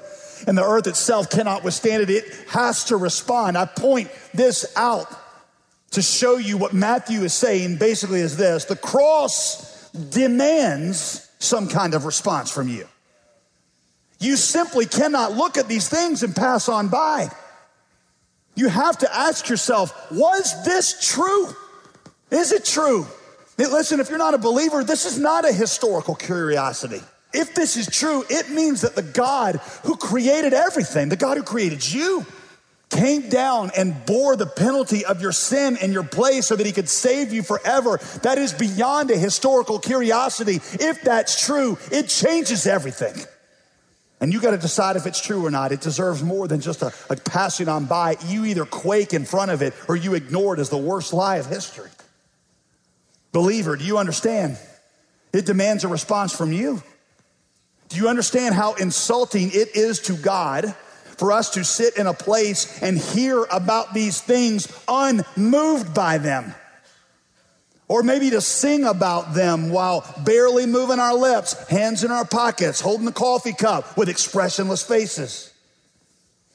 And 0.47 0.57
the 0.57 0.63
earth 0.63 0.87
itself 0.87 1.29
cannot 1.29 1.63
withstand 1.63 2.03
it. 2.03 2.09
It 2.09 2.33
has 2.49 2.85
to 2.85 2.97
respond. 2.97 3.57
I 3.57 3.65
point 3.65 4.09
this 4.33 4.71
out 4.75 5.07
to 5.91 6.01
show 6.01 6.37
you 6.37 6.57
what 6.57 6.73
Matthew 6.73 7.21
is 7.21 7.33
saying 7.33 7.77
basically 7.77 8.21
is 8.21 8.37
this 8.37 8.65
the 8.65 8.75
cross 8.75 9.89
demands 9.91 11.29
some 11.39 11.67
kind 11.67 11.93
of 11.93 12.05
response 12.05 12.51
from 12.51 12.69
you. 12.69 12.87
You 14.19 14.35
simply 14.35 14.85
cannot 14.85 15.33
look 15.33 15.57
at 15.57 15.67
these 15.67 15.89
things 15.89 16.23
and 16.23 16.35
pass 16.35 16.69
on 16.69 16.87
by. 16.87 17.29
You 18.55 18.67
have 18.67 18.97
to 18.99 19.15
ask 19.15 19.49
yourself, 19.49 20.11
was 20.11 20.63
this 20.63 21.13
true? 21.13 21.47
Is 22.29 22.51
it 22.51 22.63
true? 22.63 23.07
Listen, 23.69 23.99
if 23.99 24.09
you're 24.09 24.17
not 24.17 24.33
a 24.33 24.39
believer, 24.39 24.83
this 24.83 25.05
is 25.05 25.19
not 25.19 25.47
a 25.47 25.51
historical 25.51 26.15
curiosity. 26.15 27.01
If 27.33 27.55
this 27.55 27.77
is 27.77 27.87
true, 27.87 28.25
it 28.29 28.49
means 28.49 28.81
that 28.81 28.95
the 28.95 29.03
God 29.03 29.57
who 29.83 29.95
created 29.95 30.53
everything, 30.53 31.09
the 31.09 31.15
God 31.15 31.37
who 31.37 31.43
created 31.43 31.89
you, 31.91 32.25
came 32.89 33.29
down 33.29 33.71
and 33.77 34.05
bore 34.05 34.35
the 34.35 34.45
penalty 34.45 35.05
of 35.05 35.21
your 35.21 35.31
sin 35.31 35.77
in 35.77 35.93
your 35.93 36.03
place 36.03 36.47
so 36.47 36.57
that 36.57 36.65
he 36.65 36.73
could 36.73 36.89
save 36.89 37.31
you 37.31 37.41
forever. 37.41 37.99
That 38.23 38.37
is 38.37 38.53
beyond 38.53 39.11
a 39.11 39.17
historical 39.17 39.79
curiosity. 39.79 40.55
If 40.55 41.01
that's 41.01 41.45
true, 41.45 41.77
it 41.89 42.09
changes 42.09 42.67
everything. 42.67 43.15
And 44.19 44.33
you 44.33 44.41
got 44.41 44.51
to 44.51 44.57
decide 44.57 44.97
if 44.97 45.07
it's 45.07 45.21
true 45.21 45.45
or 45.45 45.49
not. 45.49 45.71
It 45.71 45.81
deserves 45.81 46.21
more 46.21 46.47
than 46.47 46.59
just 46.59 46.81
a, 46.81 46.93
a 47.09 47.15
passing 47.15 47.69
on 47.69 47.85
by. 47.85 48.17
You 48.27 48.45
either 48.45 48.65
quake 48.65 49.13
in 49.13 49.25
front 49.25 49.51
of 49.51 49.61
it 49.61 49.73
or 49.87 49.95
you 49.95 50.13
ignore 50.13 50.53
it 50.53 50.59
as 50.59 50.69
the 50.69 50.77
worst 50.77 51.13
lie 51.13 51.37
of 51.37 51.47
history. 51.47 51.89
Believer, 53.31 53.75
do 53.75 53.85
you 53.85 53.97
understand? 53.97 54.57
It 55.33 55.45
demands 55.45 55.83
a 55.83 55.87
response 55.87 56.35
from 56.35 56.51
you. 56.51 56.83
Do 57.89 57.97
you 57.97 58.07
understand 58.07 58.55
how 58.55 58.73
insulting 58.75 59.51
it 59.53 59.75
is 59.75 59.99
to 60.01 60.13
God 60.13 60.73
for 61.17 61.31
us 61.31 61.51
to 61.51 61.63
sit 61.63 61.97
in 61.97 62.07
a 62.07 62.13
place 62.13 62.81
and 62.81 62.97
hear 62.97 63.43
about 63.51 63.93
these 63.93 64.21
things 64.21 64.71
unmoved 64.87 65.93
by 65.93 66.17
them? 66.17 66.55
Or 67.87 68.03
maybe 68.03 68.29
to 68.29 68.39
sing 68.39 68.85
about 68.85 69.33
them 69.33 69.69
while 69.69 70.05
barely 70.25 70.65
moving 70.65 70.99
our 70.99 71.13
lips, 71.13 71.67
hands 71.67 72.05
in 72.05 72.11
our 72.11 72.25
pockets, 72.25 72.79
holding 72.79 73.05
the 73.05 73.11
coffee 73.11 73.53
cup 73.53 73.97
with 73.97 74.07
expressionless 74.07 74.81
faces. 74.81 75.50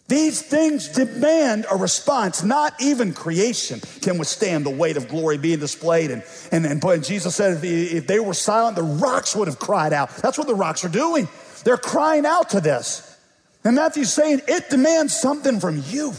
These 0.09 0.43
things 0.43 0.89
demand 0.89 1.67
a 1.71 1.77
response. 1.77 2.45
Not 2.45 2.75
even 2.81 3.13
creation 3.13 3.81
can 4.03 4.19
withstand 4.19 4.65
the 4.65 4.71
weight 4.71 4.97
of 4.97 5.09
glory 5.09 5.37
being 5.37 5.59
displayed. 5.59 6.13
And, 6.13 6.23
and, 6.53 6.65
and 6.65 7.05
Jesus 7.05 7.35
said 7.35 7.57
if, 7.57 7.65
if 7.65 8.07
they 8.07 8.21
were 8.21 8.35
silent, 8.35 8.77
the 8.77 8.85
rocks 8.85 9.35
would 9.35 9.49
have 9.49 9.59
cried 9.59 9.93
out. 9.93 10.11
That's 10.17 10.39
what 10.39 10.47
the 10.47 10.55
rocks 10.55 10.85
are 10.85 10.89
doing. 10.89 11.29
They're 11.65 11.77
crying 11.77 12.25
out 12.25 12.51
to 12.51 12.61
this. 12.61 13.19
And 13.65 13.75
Matthew's 13.75 14.13
saying 14.13 14.43
it 14.47 14.71
demands 14.71 15.19
something 15.19 15.59
from 15.59 15.83
you. 15.89 16.13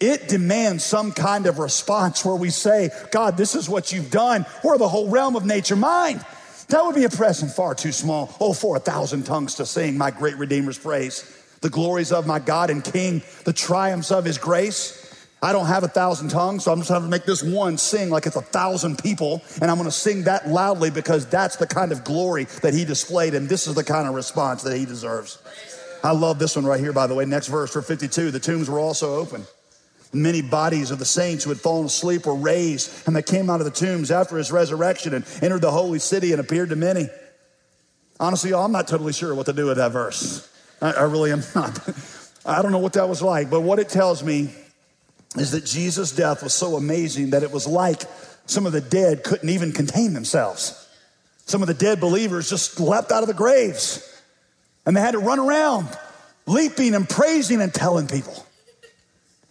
It 0.00 0.28
demands 0.28 0.84
some 0.84 1.12
kind 1.12 1.46
of 1.46 1.58
response 1.58 2.24
where 2.24 2.36
we 2.36 2.48
say, 2.48 2.88
God, 3.10 3.36
this 3.36 3.54
is 3.54 3.68
what 3.68 3.92
you've 3.92 4.10
done, 4.10 4.46
or 4.64 4.78
the 4.78 4.88
whole 4.88 5.10
realm 5.10 5.36
of 5.36 5.44
nature 5.44 5.76
mine. 5.76 6.24
That 6.68 6.84
would 6.84 6.94
be 6.94 7.04
a 7.04 7.10
present 7.10 7.52
far 7.52 7.74
too 7.74 7.92
small. 7.92 8.34
Oh, 8.40 8.54
for 8.54 8.76
a 8.76 8.80
thousand 8.80 9.24
tongues 9.24 9.56
to 9.56 9.66
sing 9.66 9.98
my 9.98 10.10
great 10.10 10.36
Redeemer's 10.36 10.78
praise 10.78 11.37
the 11.60 11.70
glories 11.70 12.12
of 12.12 12.26
my 12.26 12.38
God 12.38 12.70
and 12.70 12.82
King, 12.84 13.22
the 13.44 13.52
triumphs 13.52 14.10
of 14.10 14.24
his 14.24 14.38
grace. 14.38 15.04
I 15.40 15.52
don't 15.52 15.66
have 15.66 15.84
a 15.84 15.88
thousand 15.88 16.30
tongues, 16.30 16.64
so 16.64 16.72
I'm 16.72 16.78
just 16.78 16.90
going 16.90 17.02
to 17.02 17.08
make 17.08 17.24
this 17.24 17.44
one 17.44 17.78
sing 17.78 18.10
like 18.10 18.26
it's 18.26 18.34
a 18.34 18.42
thousand 18.42 18.98
people, 18.98 19.42
and 19.62 19.70
I'm 19.70 19.76
going 19.76 19.88
to 19.88 19.92
sing 19.92 20.24
that 20.24 20.48
loudly 20.48 20.90
because 20.90 21.26
that's 21.26 21.56
the 21.56 21.66
kind 21.66 21.92
of 21.92 22.02
glory 22.02 22.44
that 22.62 22.74
he 22.74 22.84
displayed, 22.84 23.34
and 23.34 23.48
this 23.48 23.68
is 23.68 23.76
the 23.76 23.84
kind 23.84 24.08
of 24.08 24.14
response 24.14 24.62
that 24.64 24.76
he 24.76 24.84
deserves. 24.84 25.38
I 26.02 26.12
love 26.12 26.38
this 26.38 26.56
one 26.56 26.64
right 26.64 26.80
here, 26.80 26.92
by 26.92 27.06
the 27.06 27.14
way. 27.14 27.24
Next 27.24 27.48
verse 27.48 27.72
for 27.72 27.82
52. 27.82 28.30
The 28.30 28.40
tombs 28.40 28.68
were 28.68 28.80
also 28.80 29.16
open. 29.16 29.44
Many 30.12 30.42
bodies 30.42 30.90
of 30.90 30.98
the 30.98 31.04
saints 31.04 31.44
who 31.44 31.50
had 31.50 31.60
fallen 31.60 31.86
asleep 31.86 32.26
were 32.26 32.34
raised, 32.34 33.06
and 33.06 33.14
they 33.14 33.22
came 33.22 33.50
out 33.50 33.60
of 33.60 33.64
the 33.64 33.70
tombs 33.70 34.10
after 34.10 34.38
his 34.38 34.50
resurrection 34.50 35.14
and 35.14 35.24
entered 35.42 35.60
the 35.60 35.70
holy 35.70 35.98
city 35.98 36.32
and 36.32 36.40
appeared 36.40 36.70
to 36.70 36.76
many. 36.76 37.08
Honestly, 38.18 38.54
I'm 38.54 38.72
not 38.72 38.88
totally 38.88 39.12
sure 39.12 39.34
what 39.34 39.46
to 39.46 39.52
do 39.52 39.66
with 39.66 39.76
that 39.76 39.92
verse. 39.92 40.48
I, 40.80 40.92
I 40.92 41.02
really 41.02 41.32
am 41.32 41.42
not. 41.54 41.78
I 42.46 42.62
don't 42.62 42.72
know 42.72 42.78
what 42.78 42.94
that 42.94 43.08
was 43.08 43.22
like, 43.22 43.50
but 43.50 43.60
what 43.60 43.78
it 43.78 43.88
tells 43.88 44.22
me 44.22 44.50
is 45.36 45.50
that 45.50 45.64
Jesus' 45.64 46.12
death 46.12 46.42
was 46.42 46.54
so 46.54 46.76
amazing 46.76 47.30
that 47.30 47.42
it 47.42 47.50
was 47.50 47.66
like 47.66 48.02
some 48.46 48.66
of 48.66 48.72
the 48.72 48.80
dead 48.80 49.24
couldn't 49.24 49.48
even 49.48 49.72
contain 49.72 50.14
themselves. 50.14 50.86
Some 51.46 51.62
of 51.62 51.68
the 51.68 51.74
dead 51.74 52.00
believers 52.00 52.48
just 52.48 52.80
leapt 52.80 53.12
out 53.12 53.22
of 53.22 53.28
the 53.28 53.34
graves 53.34 54.04
and 54.86 54.96
they 54.96 55.00
had 55.00 55.12
to 55.12 55.18
run 55.18 55.38
around 55.38 55.88
leaping 56.46 56.94
and 56.94 57.08
praising 57.08 57.60
and 57.60 57.72
telling 57.72 58.06
people. 58.06 58.46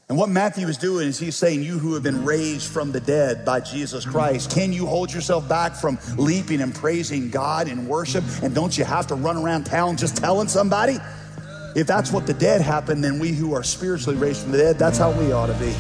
And 0.10 0.18
what 0.18 0.30
Matthew 0.30 0.66
is 0.68 0.78
doing 0.78 1.10
is 1.10 1.20
he's 1.20 1.36
saying, 1.36 1.64
You 1.64 1.80
who 1.80 1.94
have 1.94 2.02
been 2.02 2.24
raised 2.24 2.72
from 2.72 2.94
the 2.94 3.02
dead 3.02 3.44
by 3.44 3.60
Jesus 3.60 4.06
Christ, 4.06 4.50
can 4.50 4.72
you 4.72 4.86
hold 4.86 5.12
yourself 5.12 5.50
back 5.50 5.76
from 5.76 6.00
leaping 6.16 6.62
and 6.62 6.74
praising 6.74 7.30
God 7.30 7.68
in 7.68 7.90
worship? 7.90 8.24
And 8.42 8.56
don't 8.56 8.78
you 8.78 8.86
have 8.86 9.06
to 9.08 9.16
run 9.16 9.36
around 9.36 9.66
town 9.66 9.98
just 9.98 10.16
telling 10.16 10.48
somebody? 10.48 10.98
If 11.76 11.88
that's 11.88 12.14
what 12.14 12.26
the 12.26 12.34
dead 12.34 12.62
happened, 12.62 13.04
then 13.04 13.20
we 13.20 13.34
who 13.34 13.54
are 13.54 13.64
spiritually 13.64 14.18
raised 14.18 14.44
from 14.44 14.54
the 14.54 14.60
dead, 14.60 14.80
that's 14.80 14.98
how 14.98 15.12
we 15.12 15.34
ought 15.34 15.48
to 15.48 15.54
be. 15.56 15.76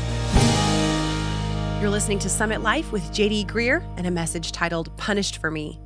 You're 1.79 1.89
listening 1.89 2.19
to 2.19 2.29
Summit 2.29 2.59
Life 2.59 2.91
with 2.91 3.03
JD 3.03 3.47
Greear 3.47 3.81
and 3.95 4.07
a 4.07 4.11
message 4.11 4.51
titled 4.51 4.95
Punished 4.97 5.37
for 5.37 5.49
Me. 5.49 5.79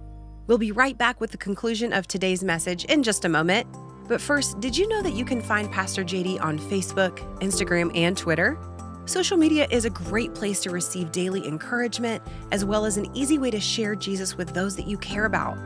We'll 0.48 0.58
be 0.58 0.72
right 0.72 0.98
back 0.98 1.22
with 1.22 1.30
the 1.30 1.38
conclusion 1.38 1.94
of 1.94 2.08
today's 2.08 2.44
message 2.44 2.86
in 2.86 3.04
just 3.04 3.24
a 3.24 3.30
moment. 3.30 3.68
But 4.12 4.20
first, 4.20 4.60
did 4.60 4.78
you 4.78 4.90
know 4.90 5.02
that 5.04 5.14
you 5.14 5.24
can 5.24 5.40
find 5.40 5.72
Pastor 5.72 6.04
JD 6.04 6.42
on 6.42 6.60
Facebook, 6.60 7.20
Instagram, 7.40 7.96
and 7.96 8.18
Twitter? 8.18 8.60
Social 9.06 9.38
media 9.38 9.66
is 9.72 9.86
a 9.86 9.90
great 9.90 10.36
place 10.36 10.60
to 10.64 10.70
receive 10.70 11.14
daily 11.14 11.48
encouragement, 11.48 12.22
as 12.52 12.66
well 12.66 12.84
as 12.84 12.98
an 12.98 13.10
easy 13.16 13.38
way 13.38 13.50
to 13.52 13.60
share 13.62 13.96
Jesus 13.96 14.36
with 14.36 14.54
those 14.54 14.76
that 14.76 14.86
you 14.86 14.98
care 14.98 15.24
about. 15.24 15.58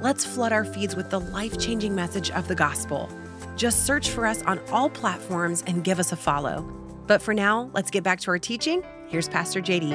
Let's 0.00 0.24
flood 0.24 0.50
our 0.50 0.64
feeds 0.64 0.96
with 0.96 1.10
the 1.10 1.20
life 1.20 1.58
changing 1.58 1.94
message 1.94 2.30
of 2.30 2.48
the 2.48 2.54
gospel. 2.54 3.06
Just 3.54 3.84
search 3.84 4.08
for 4.08 4.24
us 4.24 4.40
on 4.44 4.60
all 4.70 4.88
platforms 4.88 5.62
and 5.66 5.84
give 5.84 5.98
us 5.98 6.10
a 6.10 6.16
follow. 6.16 6.62
But 7.06 7.20
for 7.20 7.34
now, 7.34 7.70
let's 7.74 7.90
get 7.90 8.02
back 8.02 8.20
to 8.20 8.30
our 8.30 8.38
teaching. 8.38 8.82
Here's 9.08 9.28
Pastor 9.28 9.60
JD. 9.60 9.90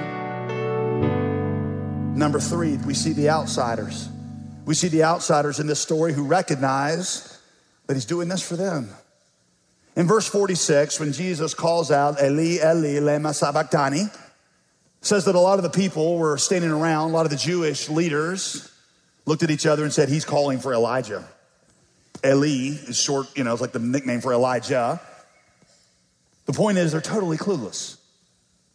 Number 2.16 2.40
three, 2.40 2.78
we 2.86 2.94
see 2.94 3.14
the 3.14 3.32
outsiders. 3.32 4.10
We 4.66 4.76
see 4.76 4.90
the 4.90 5.04
outsiders 5.04 5.60
in 5.60 5.66
this 5.66 5.80
story 5.80 6.14
who 6.14 6.24
recognize 6.24 7.35
that 7.88 7.94
he's 7.94 8.06
doing 8.06 8.28
this 8.28 8.42
for 8.42 8.56
them. 8.56 8.90
In 9.96 10.08
verse 10.08 10.28
46, 10.28 11.00
when 11.00 11.14
Jesus 11.14 11.54
calls 11.54 11.90
out 11.90 12.22
Eli, 12.22 12.58
Eli, 12.58 13.00
lema 13.00 13.34
sabachthani, 13.34 14.04
says 15.02 15.26
that 15.26 15.36
a 15.36 15.40
lot 15.40 15.58
of 15.60 15.64
the 15.64 15.70
people 15.70 16.18
were 16.18 16.38
standing 16.38 16.72
around, 16.72 17.12
a 17.12 17.14
lot 17.14 17.26
of 17.26 17.32
the 17.32 17.38
Jewish 17.38 17.90
leaders 17.90 18.72
looked 19.26 19.44
at 19.44 19.52
each 19.52 19.66
other 19.66 19.84
and 19.84 19.94
said, 19.94 20.10
He's 20.10 20.26
calling 20.26 20.60
for 20.60 20.74
Elijah. 20.74 21.24
Eli 22.26 22.76
is 22.88 23.00
short, 23.00 23.28
you 23.38 23.44
know, 23.44 23.54
it's 23.54 23.62
like 23.62 23.72
the 23.72 23.80
nickname 23.80 24.20
for 24.20 24.34
Elijah. 24.34 25.00
The 26.46 26.54
point 26.54 26.78
is, 26.78 26.92
they're 26.92 27.02
totally 27.02 27.38
clueless. 27.38 27.98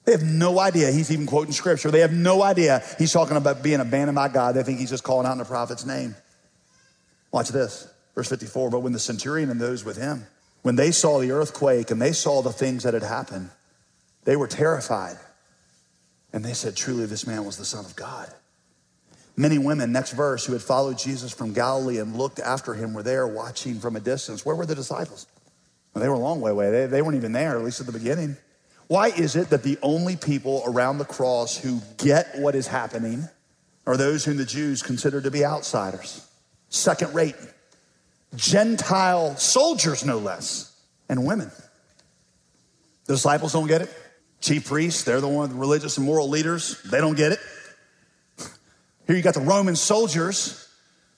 They 0.05 0.13
have 0.13 0.23
no 0.23 0.59
idea 0.59 0.91
he's 0.91 1.11
even 1.13 1.27
quoting 1.27 1.53
scripture. 1.53 1.91
They 1.91 2.01
have 2.01 2.13
no 2.13 2.43
idea 2.43 2.83
he's 2.99 3.13
talking 3.13 3.37
about 3.37 3.63
being 3.63 3.81
abandoned 3.81 4.17
by 4.17 4.29
God. 4.29 4.55
They 4.55 4.63
think 4.63 4.79
he's 4.79 4.91
just 4.91 5.05
calling 5.05 5.27
out 5.27 5.33
in 5.33 5.39
the 5.39 5.45
prophet's 5.45 5.85
name. 5.85 6.17
Watch 7.33 7.51
this, 7.51 7.90
verse 8.15 8.29
54. 8.29 8.71
But 8.71 8.81
when 8.81 8.93
the 8.93 8.99
centurion 8.99 9.51
and 9.51 9.61
those 9.61 9.85
with 9.85 9.97
him, 9.97 10.27
when 10.63 10.77
they 10.77 10.91
saw 10.91 11.19
the 11.19 11.33
earthquake 11.33 11.91
and 11.91 12.01
they 12.01 12.13
saw 12.13 12.43
the 12.43 12.53
things 12.53 12.83
that 12.83 12.95
had 12.95 13.03
happened, 13.03 13.51
they 14.25 14.37
were 14.37 14.47
terrified. 14.47 15.17
And 16.33 16.45
they 16.45 16.53
said, 16.53 16.77
Truly, 16.77 17.07
this 17.07 17.27
man 17.27 17.45
was 17.45 17.57
the 17.57 17.65
Son 17.65 17.85
of 17.85 17.97
God. 17.97 18.33
Many 19.37 19.59
women, 19.59 19.93
next 19.93 20.13
verse, 20.13 20.45
who 20.45 20.53
had 20.53 20.63
followed 20.63 20.99
Jesus 20.99 21.33
from 21.33 21.55
Galilee 21.55 21.99
and 21.99 22.15
looked 22.17 22.41
after 22.41 22.75
him 22.75 22.93
were 22.93 23.03
there 23.03 23.27
watching 23.27 23.81
from 23.81 23.97
a 23.97 24.01
distance. 24.01 24.45
Where 24.45 24.55
were 24.55 24.67
the 24.67 24.75
disciples? 24.75 25.27
Well, 25.95 26.03
they 26.03 26.09
were 26.09 26.15
a 26.15 26.19
long 26.19 26.41
way 26.41 26.51
away. 26.51 26.71
They, 26.71 26.87
they 26.87 27.03
weren't 27.03 27.17
even 27.17 27.33
there, 27.33 27.57
at 27.57 27.65
least 27.65 27.81
at 27.81 27.87
the 27.87 27.93
beginning. 27.93 28.37
Why 28.87 29.09
is 29.09 29.37
it 29.37 29.51
that 29.51 29.63
the 29.63 29.79
only 29.83 30.17
people 30.17 30.63
around 30.67 30.99
the 30.99 31.05
cross 31.05 31.57
who 31.57 31.81
get 31.97 32.39
what 32.39 32.55
is 32.55 32.67
happening 32.67 33.29
are 33.87 33.97
those 33.97 34.25
whom 34.25 34.37
the 34.37 34.45
Jews 34.45 34.83
consider 34.83 35.21
to 35.21 35.31
be 35.31 35.45
outsiders, 35.45 36.27
second 36.69 37.15
rate, 37.15 37.37
Gentile 38.35 39.37
soldiers, 39.37 40.05
no 40.05 40.19
less, 40.19 40.77
and 41.09 41.27
women? 41.27 41.51
The 43.07 43.15
disciples 43.15 43.53
don't 43.53 43.67
get 43.67 43.83
it. 43.83 43.91
Chief 44.41 44.67
priests, 44.67 45.03
they're 45.05 45.21
the 45.21 45.29
one, 45.29 45.51
the 45.51 45.57
religious 45.57 45.97
and 45.97 46.07
moral 46.07 46.29
leaders, 46.29 46.81
they 46.85 46.99
don't 46.99 47.17
get 47.17 47.33
it. 47.33 47.41
Here 49.07 49.17
you 49.17 49.23
got 49.23 49.35
the 49.35 49.41
Roman 49.41 49.75
soldiers. 49.75 50.69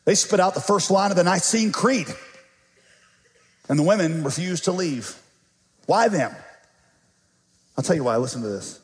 They 0.05 0.15
spit 0.15 0.41
out 0.41 0.55
the 0.55 0.61
first 0.61 0.91
line 0.91 1.11
of 1.11 1.17
the 1.17 1.25
Nicene 1.25 1.73
Creed. 1.73 2.09
And 3.69 3.79
the 3.79 3.83
women 3.83 4.25
refused 4.25 4.65
to 4.65 4.73
leave. 4.73 5.15
Why 5.87 6.09
them? 6.09 6.35
I'll 7.77 7.85
tell 7.85 7.95
you 7.95 8.05
why. 8.05 8.17
Listen 8.17 8.43
to 8.43 8.49
this. 8.49 8.81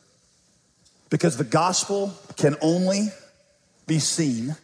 Because 1.09 1.37
the 1.37 1.43
gospel 1.43 2.13
can 2.37 2.55
only 2.61 3.07
be 3.87 3.99
seen 3.99 4.55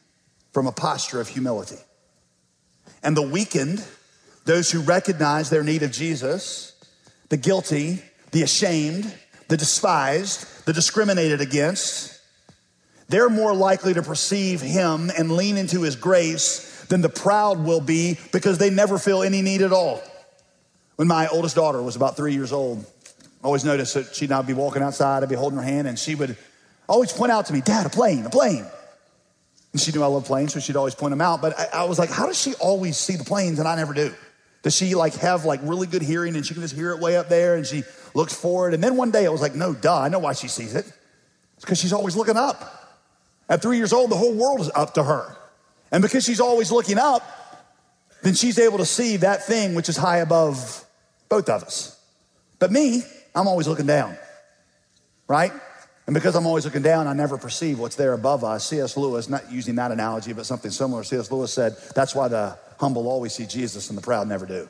from 0.53 0.67
a 0.67 0.72
posture 0.72 1.19
of 1.19 1.27
humility. 1.27 1.77
And 3.03 3.15
the 3.15 3.21
weakened, 3.21 3.85
those 4.45 4.71
who 4.71 4.81
recognize 4.81 5.49
their 5.49 5.63
need 5.63 5.83
of 5.83 5.91
Jesus, 5.91 6.73
the 7.29 7.37
guilty, 7.37 8.01
the 8.31 8.43
ashamed, 8.43 9.13
the 9.47 9.57
despised, 9.57 10.65
the 10.65 10.73
discriminated 10.73 11.41
against, 11.41 12.19
they're 13.07 13.29
more 13.29 13.53
likely 13.53 13.93
to 13.93 14.01
perceive 14.01 14.61
him 14.61 15.11
and 15.15 15.31
lean 15.31 15.57
into 15.57 15.81
his 15.81 15.95
grace 15.95 16.85
than 16.85 17.01
the 17.01 17.09
proud 17.09 17.63
will 17.63 17.81
be 17.81 18.17
because 18.31 18.57
they 18.57 18.69
never 18.69 18.97
feel 18.97 19.21
any 19.21 19.41
need 19.41 19.61
at 19.61 19.71
all. 19.71 20.01
When 20.95 21.07
my 21.07 21.27
oldest 21.27 21.55
daughter 21.55 21.81
was 21.81 21.95
about 21.95 22.15
three 22.15 22.33
years 22.33 22.51
old, 22.51 22.85
I 23.43 23.47
always 23.47 23.65
noticed 23.65 23.93
that 23.93 24.15
she'd 24.15 24.29
not 24.29 24.47
be 24.47 24.53
walking 24.53 24.81
outside, 24.81 25.21
I'd 25.21 25.29
be 25.29 25.35
holding 25.35 25.59
her 25.59 25.63
hand, 25.63 25.87
and 25.87 25.99
she 25.99 26.15
would 26.15 26.35
always 26.87 27.11
point 27.11 27.31
out 27.31 27.45
to 27.47 27.53
me, 27.53 27.61
Dad, 27.61 27.85
a 27.85 27.89
plane, 27.89 28.25
a 28.25 28.29
plane. 28.29 28.65
And 29.75 29.82
she 29.82 29.91
knew 29.91 30.01
I 30.01 30.08
love 30.08 30.24
planes, 30.24 30.53
so 30.53 30.62
she'd 30.62 30.77
always 30.77 30.96
point 30.96 31.12
them 31.12 31.20
out. 31.20 31.41
But 31.41 31.60
I, 31.60 31.82
I 31.82 31.84
was 31.84 32.00
like, 32.00 32.10
how 32.10 32.27
does 32.27 32.41
she 32.41 32.53
always 32.62 32.96
see 32.96 33.17
the 33.17 33.25
planes 33.25 33.60
and 33.60 33.67
I 33.67 33.75
never 33.75 33.94
do? 33.94 34.13
Does 34.63 34.74
she 34.74 34.96
like 34.96 35.15
have 35.15 35.44
like 35.44 35.60
really 35.63 35.86
good 35.86 36.01
hearing 36.01 36.38
and 36.38 36.46
she 36.46 36.53
can 36.53 36.63
just 36.63 36.74
hear 36.74 36.91
it 36.91 37.01
way 37.01 37.17
up 37.17 37.27
there 37.27 37.58
and 37.58 37.65
she 37.65 37.84
looks 38.13 38.34
forward? 38.34 38.74
And 38.74 38.82
then 38.82 38.96
one 38.96 39.12
day 39.12 39.25
I 39.25 39.29
was 39.32 39.41
like, 39.41 39.53
no, 39.53 39.74
duh, 39.74 40.00
I 40.00 40.08
know 40.08 40.20
why 40.20 40.32
she 40.32 40.48
sees 40.48 40.75
it. 40.75 40.86
It's 41.58 41.65
because 41.65 41.77
she's 41.77 41.91
always 41.91 42.15
looking 42.15 42.38
up. 42.38 43.03
At 43.50 43.62
three 43.62 43.75
years 43.75 43.91
old, 43.91 44.12
the 44.12 44.15
whole 44.15 44.34
world 44.34 44.62
is 44.62 44.72
up 44.74 44.94
to 44.94 45.03
her. 45.03 45.36
And 45.91 46.01
because 46.01 46.24
she's 46.24 46.39
always 46.39 46.72
looking 46.72 46.98
up, 46.98 47.22
then 48.24 48.34
she's 48.34 48.58
able 48.58 48.77
to 48.77 48.86
see 48.86 49.17
that 49.17 49.46
thing 49.46 49.75
which 49.75 49.89
is 49.89 49.98
high 49.98 50.20
above 50.20 50.86
both 51.27 51.50
of 51.50 51.63
us. 51.63 52.00
But 52.60 52.72
me, 52.72 53.03
I'm 53.36 53.50
always 53.50 53.67
looking 53.67 53.88
down, 53.88 54.17
right? 55.27 55.51
And 56.07 56.13
because 56.13 56.35
I'm 56.35 56.45
always 56.45 56.65
looking 56.65 56.83
down, 56.83 57.07
I 57.07 57.13
never 57.13 57.38
perceive 57.38 57.79
what's 57.79 57.95
there 57.95 58.13
above 58.13 58.43
us. 58.43 58.67
C.S. 58.67 58.95
Lewis, 58.95 59.27
not 59.27 59.51
using 59.51 59.75
that 59.75 59.91
analogy, 59.91 60.33
but 60.33 60.45
something 60.45 60.69
similar, 60.69 61.03
C.S. 61.03 61.31
Lewis 61.31 61.51
said, 61.51 61.75
that's 61.95 62.13
why 62.13 62.27
the 62.27 62.57
humble 62.79 63.07
always 63.07 63.33
see 63.33 63.45
Jesus 63.45 63.89
and 63.89 63.97
the 63.97 64.03
proud 64.03 64.27
never 64.27 64.45
do. 64.45 64.69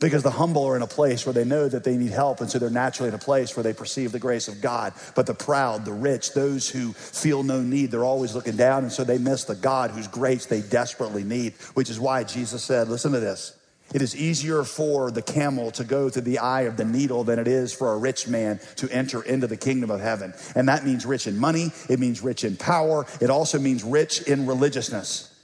Because 0.00 0.22
the 0.22 0.30
humble 0.30 0.64
are 0.64 0.76
in 0.76 0.82
a 0.82 0.86
place 0.86 1.26
where 1.26 1.32
they 1.32 1.44
know 1.44 1.68
that 1.68 1.82
they 1.82 1.96
need 1.96 2.12
help, 2.12 2.40
and 2.40 2.48
so 2.48 2.58
they're 2.58 2.70
naturally 2.70 3.08
in 3.08 3.14
a 3.14 3.18
place 3.18 3.56
where 3.56 3.64
they 3.64 3.72
perceive 3.72 4.12
the 4.12 4.20
grace 4.20 4.46
of 4.46 4.60
God. 4.60 4.92
But 5.16 5.26
the 5.26 5.34
proud, 5.34 5.84
the 5.84 5.92
rich, 5.92 6.34
those 6.34 6.68
who 6.68 6.92
feel 6.92 7.42
no 7.42 7.62
need, 7.62 7.90
they're 7.90 8.04
always 8.04 8.32
looking 8.32 8.56
down, 8.56 8.84
and 8.84 8.92
so 8.92 9.02
they 9.02 9.18
miss 9.18 9.42
the 9.44 9.56
God 9.56 9.90
whose 9.90 10.06
grace 10.06 10.46
they 10.46 10.60
desperately 10.60 11.24
need, 11.24 11.54
which 11.74 11.90
is 11.90 11.98
why 11.98 12.22
Jesus 12.22 12.62
said, 12.62 12.88
Listen 12.88 13.10
to 13.10 13.18
this. 13.18 13.57
It 13.94 14.02
is 14.02 14.14
easier 14.14 14.64
for 14.64 15.10
the 15.10 15.22
camel 15.22 15.70
to 15.72 15.84
go 15.84 16.10
through 16.10 16.22
the 16.22 16.38
eye 16.38 16.62
of 16.62 16.76
the 16.76 16.84
needle 16.84 17.24
than 17.24 17.38
it 17.38 17.48
is 17.48 17.72
for 17.72 17.92
a 17.92 17.96
rich 17.96 18.28
man 18.28 18.60
to 18.76 18.88
enter 18.90 19.22
into 19.22 19.46
the 19.46 19.56
kingdom 19.56 19.90
of 19.90 20.00
heaven. 20.00 20.34
And 20.54 20.68
that 20.68 20.84
means 20.84 21.06
rich 21.06 21.26
in 21.26 21.38
money, 21.38 21.72
it 21.88 21.98
means 21.98 22.22
rich 22.22 22.44
in 22.44 22.56
power, 22.56 23.06
it 23.20 23.30
also 23.30 23.58
means 23.58 23.82
rich 23.82 24.22
in 24.22 24.46
religiousness. 24.46 25.34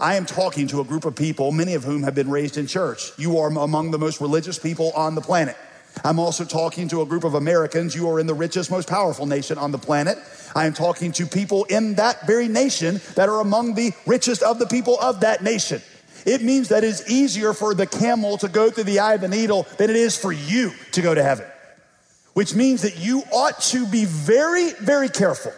I 0.00 0.16
am 0.16 0.26
talking 0.26 0.66
to 0.68 0.80
a 0.80 0.84
group 0.84 1.04
of 1.04 1.14
people, 1.14 1.52
many 1.52 1.74
of 1.74 1.84
whom 1.84 2.02
have 2.02 2.14
been 2.14 2.30
raised 2.30 2.56
in 2.56 2.66
church. 2.66 3.12
You 3.16 3.38
are 3.38 3.48
among 3.48 3.90
the 3.90 3.98
most 3.98 4.20
religious 4.20 4.58
people 4.58 4.90
on 4.96 5.14
the 5.14 5.20
planet. 5.20 5.56
I'm 6.02 6.18
also 6.18 6.44
talking 6.44 6.88
to 6.88 7.02
a 7.02 7.06
group 7.06 7.22
of 7.22 7.34
Americans. 7.34 7.94
You 7.94 8.08
are 8.10 8.18
in 8.18 8.26
the 8.26 8.34
richest, 8.34 8.70
most 8.70 8.88
powerful 8.88 9.26
nation 9.26 9.58
on 9.58 9.70
the 9.70 9.78
planet. 9.78 10.18
I 10.56 10.66
am 10.66 10.72
talking 10.72 11.12
to 11.12 11.26
people 11.26 11.64
in 11.64 11.94
that 11.94 12.26
very 12.26 12.48
nation 12.48 13.00
that 13.14 13.28
are 13.28 13.40
among 13.40 13.74
the 13.74 13.92
richest 14.04 14.42
of 14.42 14.58
the 14.58 14.66
people 14.66 14.98
of 15.00 15.20
that 15.20 15.42
nation. 15.42 15.80
It 16.24 16.42
means 16.42 16.68
that 16.68 16.84
it's 16.84 17.08
easier 17.10 17.52
for 17.52 17.74
the 17.74 17.86
camel 17.86 18.38
to 18.38 18.48
go 18.48 18.70
through 18.70 18.84
the 18.84 19.00
eye 19.00 19.14
of 19.14 19.20
the 19.20 19.28
needle 19.28 19.66
than 19.78 19.90
it 19.90 19.96
is 19.96 20.16
for 20.16 20.32
you 20.32 20.72
to 20.92 21.02
go 21.02 21.14
to 21.14 21.22
heaven. 21.22 21.46
which 22.34 22.54
means 22.54 22.82
that 22.82 22.98
you 22.98 23.22
ought 23.32 23.60
to 23.60 23.86
be 23.86 24.04
very, 24.04 24.72
very 24.72 25.08
careful. 25.08 25.52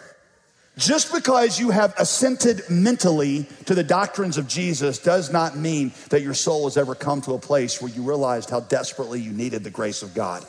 Just 0.77 1.11
because 1.11 1.59
you 1.59 1.71
have 1.71 1.95
assented 1.97 2.61
mentally 2.69 3.47
to 3.65 3.73
the 3.73 3.83
doctrines 3.83 4.37
of 4.37 4.47
Jesus 4.47 4.99
does 4.99 5.31
not 5.33 5.57
mean 5.57 5.91
that 6.09 6.21
your 6.21 6.35
soul 6.35 6.65
has 6.65 6.77
ever 6.77 6.93
come 6.93 7.19
to 7.21 7.33
a 7.33 7.39
place 7.39 7.81
where 7.81 7.91
you 7.91 8.03
realized 8.03 8.51
how 8.51 8.59
desperately 8.59 9.19
you 9.19 9.31
needed 9.31 9.63
the 9.63 9.71
grace 9.71 10.03
of 10.03 10.13
God. 10.13 10.45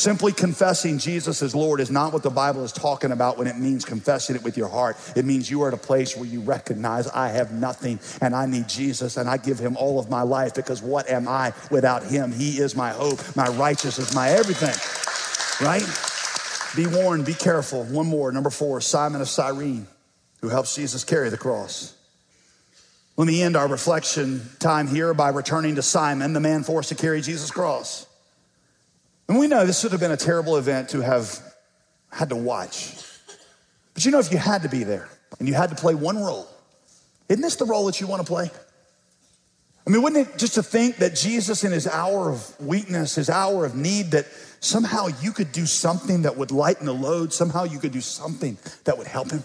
Simply 0.00 0.32
confessing 0.32 0.96
Jesus 0.96 1.42
as 1.42 1.54
Lord 1.54 1.78
is 1.78 1.90
not 1.90 2.14
what 2.14 2.22
the 2.22 2.30
Bible 2.30 2.64
is 2.64 2.72
talking 2.72 3.12
about 3.12 3.36
when 3.36 3.46
it 3.46 3.58
means 3.58 3.84
confessing 3.84 4.34
it 4.34 4.42
with 4.42 4.56
your 4.56 4.68
heart. 4.68 4.96
It 5.14 5.26
means 5.26 5.50
you 5.50 5.60
are 5.62 5.68
at 5.68 5.74
a 5.74 5.76
place 5.76 6.16
where 6.16 6.24
you 6.24 6.40
recognize 6.40 7.06
I 7.06 7.28
have 7.28 7.52
nothing 7.52 8.00
and 8.22 8.34
I 8.34 8.46
need 8.46 8.66
Jesus 8.66 9.18
and 9.18 9.28
I 9.28 9.36
give 9.36 9.58
him 9.58 9.76
all 9.76 9.98
of 9.98 10.08
my 10.08 10.22
life 10.22 10.54
because 10.54 10.80
what 10.80 11.10
am 11.10 11.28
I 11.28 11.52
without 11.70 12.02
him? 12.02 12.32
He 12.32 12.60
is 12.60 12.74
my 12.74 12.88
hope, 12.88 13.18
my 13.36 13.48
righteousness, 13.48 14.14
my 14.14 14.30
everything. 14.30 14.72
Right? 15.62 15.84
Be 16.74 16.86
warned, 16.86 17.26
be 17.26 17.34
careful. 17.34 17.84
One 17.84 18.06
more, 18.06 18.32
number 18.32 18.48
four, 18.48 18.80
Simon 18.80 19.20
of 19.20 19.28
Cyrene, 19.28 19.86
who 20.40 20.48
helps 20.48 20.74
Jesus 20.74 21.04
carry 21.04 21.28
the 21.28 21.36
cross. 21.36 21.94
Let 23.18 23.26
me 23.26 23.42
end 23.42 23.54
our 23.54 23.68
reflection 23.68 24.48
time 24.60 24.88
here 24.88 25.12
by 25.12 25.28
returning 25.28 25.74
to 25.74 25.82
Simon, 25.82 26.32
the 26.32 26.40
man 26.40 26.62
forced 26.62 26.88
to 26.88 26.94
carry 26.94 27.20
Jesus' 27.20 27.50
cross. 27.50 28.06
And 29.30 29.38
we 29.38 29.46
know 29.46 29.64
this 29.64 29.84
would 29.84 29.92
have 29.92 30.00
been 30.00 30.10
a 30.10 30.16
terrible 30.16 30.56
event 30.56 30.88
to 30.88 31.02
have 31.02 31.38
had 32.10 32.30
to 32.30 32.36
watch. 32.36 32.96
But 33.94 34.04
you 34.04 34.10
know, 34.10 34.18
if 34.18 34.32
you 34.32 34.38
had 34.38 34.62
to 34.62 34.68
be 34.68 34.82
there 34.82 35.08
and 35.38 35.46
you 35.46 35.54
had 35.54 35.70
to 35.70 35.76
play 35.76 35.94
one 35.94 36.18
role, 36.18 36.48
isn't 37.28 37.40
this 37.40 37.54
the 37.54 37.64
role 37.64 37.86
that 37.86 38.00
you 38.00 38.08
want 38.08 38.22
to 38.22 38.26
play? 38.26 38.50
I 39.86 39.90
mean, 39.90 40.02
wouldn't 40.02 40.26
it 40.26 40.36
just 40.36 40.54
to 40.54 40.64
think 40.64 40.96
that 40.96 41.14
Jesus, 41.14 41.62
in 41.62 41.70
his 41.70 41.86
hour 41.86 42.28
of 42.28 42.60
weakness, 42.60 43.14
his 43.14 43.30
hour 43.30 43.64
of 43.64 43.76
need, 43.76 44.10
that 44.10 44.26
somehow 44.58 45.06
you 45.22 45.30
could 45.30 45.52
do 45.52 45.64
something 45.64 46.22
that 46.22 46.36
would 46.36 46.50
lighten 46.50 46.86
the 46.86 46.92
load, 46.92 47.32
somehow 47.32 47.62
you 47.62 47.78
could 47.78 47.92
do 47.92 48.00
something 48.00 48.58
that 48.82 48.98
would 48.98 49.06
help 49.06 49.30
him? 49.30 49.44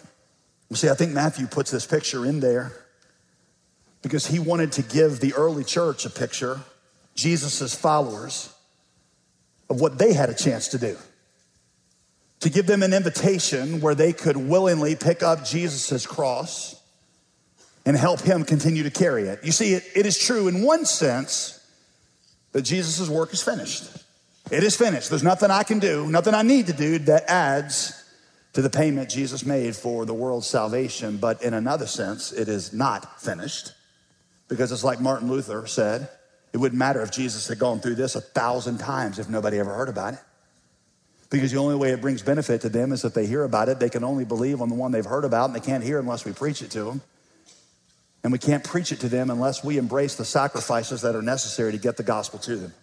You 0.72 0.78
see, 0.78 0.90
I 0.90 0.96
think 0.96 1.12
Matthew 1.12 1.46
puts 1.46 1.70
this 1.70 1.86
picture 1.86 2.26
in 2.26 2.40
there 2.40 2.72
because 4.02 4.26
he 4.26 4.40
wanted 4.40 4.72
to 4.72 4.82
give 4.82 5.20
the 5.20 5.36
early 5.36 5.64
church 5.64 6.08
a 6.08 6.10
picture, 6.10 6.62
Jesus' 7.14 7.76
followers, 7.76 8.52
of 9.70 9.82
what 9.82 9.98
they 9.98 10.14
had 10.14 10.30
a 10.30 10.34
chance 10.34 10.70
to 10.70 10.78
do. 10.78 10.98
To 12.42 12.50
give 12.50 12.68
them 12.68 12.84
an 12.84 12.94
invitation 12.94 13.82
where 13.82 13.96
they 13.96 14.14
could 14.14 14.38
willingly 14.38 14.96
pick 14.96 15.24
up 15.24 15.46
Jesus' 15.46 16.06
cross 16.06 16.82
and 17.86 17.96
help 17.96 18.22
him 18.22 18.44
continue 18.44 18.84
to 18.84 18.92
carry 18.92 19.24
it. 19.24 19.40
You 19.44 19.52
see, 19.52 19.74
it, 19.74 19.84
it 19.96 20.06
is 20.06 20.18
true 20.18 20.48
in 20.48 20.62
one 20.64 20.86
sense 20.86 21.60
that 22.52 22.64
Jesus' 22.64 23.10
work 23.10 23.34
is 23.34 23.42
finished. 23.42 23.84
It 24.52 24.64
is 24.64 24.76
finished. 24.76 25.10
There's 25.10 25.24
nothing 25.24 25.52
I 25.52 25.64
can 25.64 25.80
do, 25.80 26.08
nothing 26.08 26.34
I 26.34 26.42
need 26.42 26.68
to 26.68 26.74
do 26.74 27.00
that 27.00 27.30
adds 27.30 28.04
to 28.54 28.62
the 28.62 28.70
payment 28.70 29.10
Jesus 29.10 29.46
made 29.46 29.76
for 29.76 30.06
the 30.06 30.14
world's 30.14 30.48
salvation. 30.48 31.18
But 31.18 31.44
in 31.44 31.54
another 31.54 31.88
sense, 31.88 32.32
it 32.32 32.48
is 32.48 32.72
not 32.72 33.22
finished 33.22 33.74
because 34.48 34.72
it's 34.72 34.84
like 34.84 35.02
Martin 35.02 35.30
Luther 35.30 35.68
said 35.68 36.10
it 36.56 36.58
wouldn't 36.60 36.80
matter 36.80 37.02
if 37.02 37.12
Jesus 37.12 37.50
had 37.50 37.60
gone 37.60 37.82
through 37.82 37.96
this 37.96 38.16
a 38.16 38.22
thousand 38.22 38.78
times 38.78 39.20
if 39.20 39.28
nobody 39.28 39.60
ever 39.60 39.74
heard 39.74 39.90
about 39.90 40.14
it. 40.14 40.22
Because 41.30 41.52
the 41.52 41.58
only 41.58 41.76
way 41.76 41.90
it 41.90 42.00
brings 42.00 42.22
benefit 42.22 42.62
to 42.62 42.70
them 42.70 42.94
is 42.94 43.04
if 43.04 43.14
they 43.14 43.26
hear 43.26 43.44
about 43.44 43.68
it. 43.68 43.78
They 43.78 43.90
can 43.90 44.06
only 44.06 44.24
believe 44.24 44.62
on 44.62 44.70
the 44.70 44.76
one 44.76 44.94
they've 44.94 45.04
heard 45.04 45.26
about, 45.26 45.50
and 45.50 45.54
they 45.54 45.60
can't 45.60 45.84
hear 45.84 46.00
unless 46.00 46.24
we 46.24 46.32
preach 46.32 46.62
it 46.62 46.72
to 46.72 46.86
them. 46.86 47.02
And 48.24 48.32
we 48.32 48.40
can't 48.40 48.64
preach 48.64 48.94
it 48.94 49.02
to 49.02 49.10
them 49.10 49.30
unless 49.30 49.66
we 49.66 49.78
embrace 49.78 50.16
the 50.16 50.24
sacrifices 50.24 51.02
that 51.02 51.14
are 51.14 51.22
necessary 51.22 51.74
to 51.74 51.78
get 51.78 51.98
the 51.98 52.04
gospel 52.04 52.40
to 52.40 52.56
them. 52.56 52.74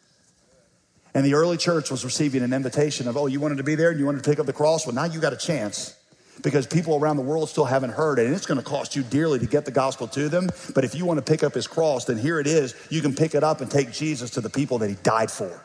And 1.15 1.25
the 1.25 1.33
early 1.33 1.57
church 1.57 1.91
was 1.91 2.05
receiving 2.05 2.43
an 2.43 2.53
invitation 2.53 3.09
of, 3.09 3.17
oh, 3.17 3.27
you 3.27 3.41
wanted 3.41 3.57
to 3.57 3.65
be 3.65 3.75
there 3.75 3.89
and 3.89 3.99
you 3.99 4.05
wanted 4.05 4.23
to 4.23 4.29
pick 4.29 4.39
up 4.39 4.45
the 4.45 4.53
cross? 4.53 4.87
Well, 4.87 4.95
now 4.95 5.05
you 5.05 5.19
got 5.19 5.33
a 5.33 5.39
chance 5.39 5.97
because 6.43 6.67
people 6.67 6.97
around 6.97 7.17
the 7.17 7.23
world 7.23 7.49
still 7.49 7.65
haven't 7.65 7.91
heard 7.91 8.19
it. 8.19 8.27
And 8.27 8.35
it's 8.35 8.47
going 8.47 8.59
to 8.59 8.65
cost 8.65 8.97
you 8.97 9.03
dearly 9.03 9.39
to 9.39 9.47
get 9.47 9.65
the 9.65 9.71
gospel 9.71 10.09
to 10.09 10.29
them. 10.29 10.49
But 10.75 10.85
if 10.85 10.95
you 10.95 11.05
want 11.05 11.19
to 11.19 11.31
pick 11.31 11.43
up 11.43 11.55
his 11.55 11.67
cross, 11.67 12.07
then 12.07 12.19
here 12.19 12.41
it 12.41 12.47
is. 12.47 12.75
You 12.91 13.03
can 13.03 13.15
pick 13.15 13.35
it 13.35 13.45
up 13.45 13.61
and 13.61 13.71
take 13.71 13.93
Jesus 13.93 14.31
to 14.31 14.41
the 14.41 14.51
people 14.51 14.79
that 14.79 14.89
he 14.89 14.97
died 15.03 15.31
for. 15.31 15.65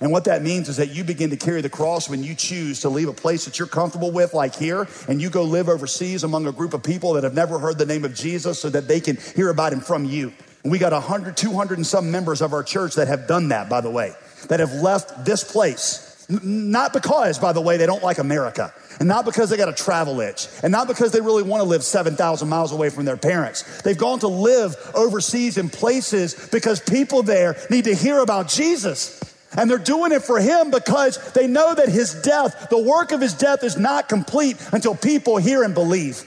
And 0.00 0.12
what 0.12 0.24
that 0.24 0.42
means 0.42 0.68
is 0.68 0.76
that 0.76 0.90
you 0.90 1.02
begin 1.02 1.30
to 1.30 1.36
carry 1.36 1.62
the 1.62 1.68
cross 1.68 2.08
when 2.08 2.22
you 2.22 2.34
choose 2.34 2.80
to 2.82 2.88
leave 2.88 3.08
a 3.08 3.12
place 3.12 3.44
that 3.46 3.58
you're 3.58 3.66
comfortable 3.66 4.12
with, 4.12 4.34
like 4.34 4.54
here, 4.54 4.86
and 5.08 5.20
you 5.20 5.30
go 5.30 5.42
live 5.42 5.68
overseas 5.68 6.22
among 6.22 6.46
a 6.46 6.52
group 6.52 6.74
of 6.74 6.82
people 6.82 7.14
that 7.14 7.24
have 7.24 7.34
never 7.34 7.58
heard 7.58 7.76
the 7.76 7.86
name 7.86 8.04
of 8.04 8.14
Jesus 8.14 8.60
so 8.60 8.70
that 8.70 8.86
they 8.86 9.00
can 9.00 9.18
hear 9.34 9.50
about 9.50 9.72
him 9.72 9.80
from 9.80 10.04
you. 10.04 10.32
And 10.62 10.70
we 10.70 10.78
got 10.78 10.92
100, 10.92 11.36
200 11.36 11.78
and 11.78 11.86
some 11.86 12.10
members 12.10 12.40
of 12.40 12.52
our 12.52 12.62
church 12.62 12.94
that 12.94 13.08
have 13.08 13.26
done 13.26 13.48
that, 13.48 13.68
by 13.68 13.80
the 13.80 13.90
way, 13.90 14.12
that 14.48 14.60
have 14.60 14.74
left 14.74 15.24
this 15.24 15.42
place. 15.42 16.09
Not 16.30 16.92
because, 16.92 17.38
by 17.38 17.52
the 17.52 17.60
way, 17.60 17.76
they 17.76 17.86
don't 17.86 18.02
like 18.02 18.18
America. 18.18 18.72
And 19.00 19.08
not 19.08 19.24
because 19.24 19.50
they 19.50 19.56
got 19.56 19.68
a 19.68 19.72
travel 19.72 20.20
itch, 20.20 20.46
and 20.62 20.70
not 20.70 20.86
because 20.86 21.10
they 21.10 21.20
really 21.20 21.42
want 21.42 21.62
to 21.62 21.68
live 21.68 21.82
7,000 21.82 22.48
miles 22.48 22.70
away 22.70 22.90
from 22.90 23.04
their 23.04 23.16
parents. 23.16 23.82
They've 23.82 23.98
gone 23.98 24.20
to 24.20 24.28
live 24.28 24.76
overseas 24.94 25.58
in 25.58 25.70
places 25.70 26.48
because 26.52 26.80
people 26.80 27.22
there 27.22 27.56
need 27.70 27.84
to 27.84 27.94
hear 27.94 28.20
about 28.20 28.48
Jesus. 28.48 29.20
And 29.56 29.68
they're 29.68 29.78
doing 29.78 30.12
it 30.12 30.22
for 30.22 30.38
him 30.38 30.70
because 30.70 31.32
they 31.32 31.48
know 31.48 31.74
that 31.74 31.88
his 31.88 32.14
death, 32.22 32.68
the 32.70 32.78
work 32.78 33.10
of 33.10 33.20
his 33.20 33.34
death, 33.34 33.64
is 33.64 33.76
not 33.76 34.08
complete 34.08 34.56
until 34.72 34.94
people 34.94 35.38
hear 35.38 35.64
and 35.64 35.74
believe. 35.74 36.24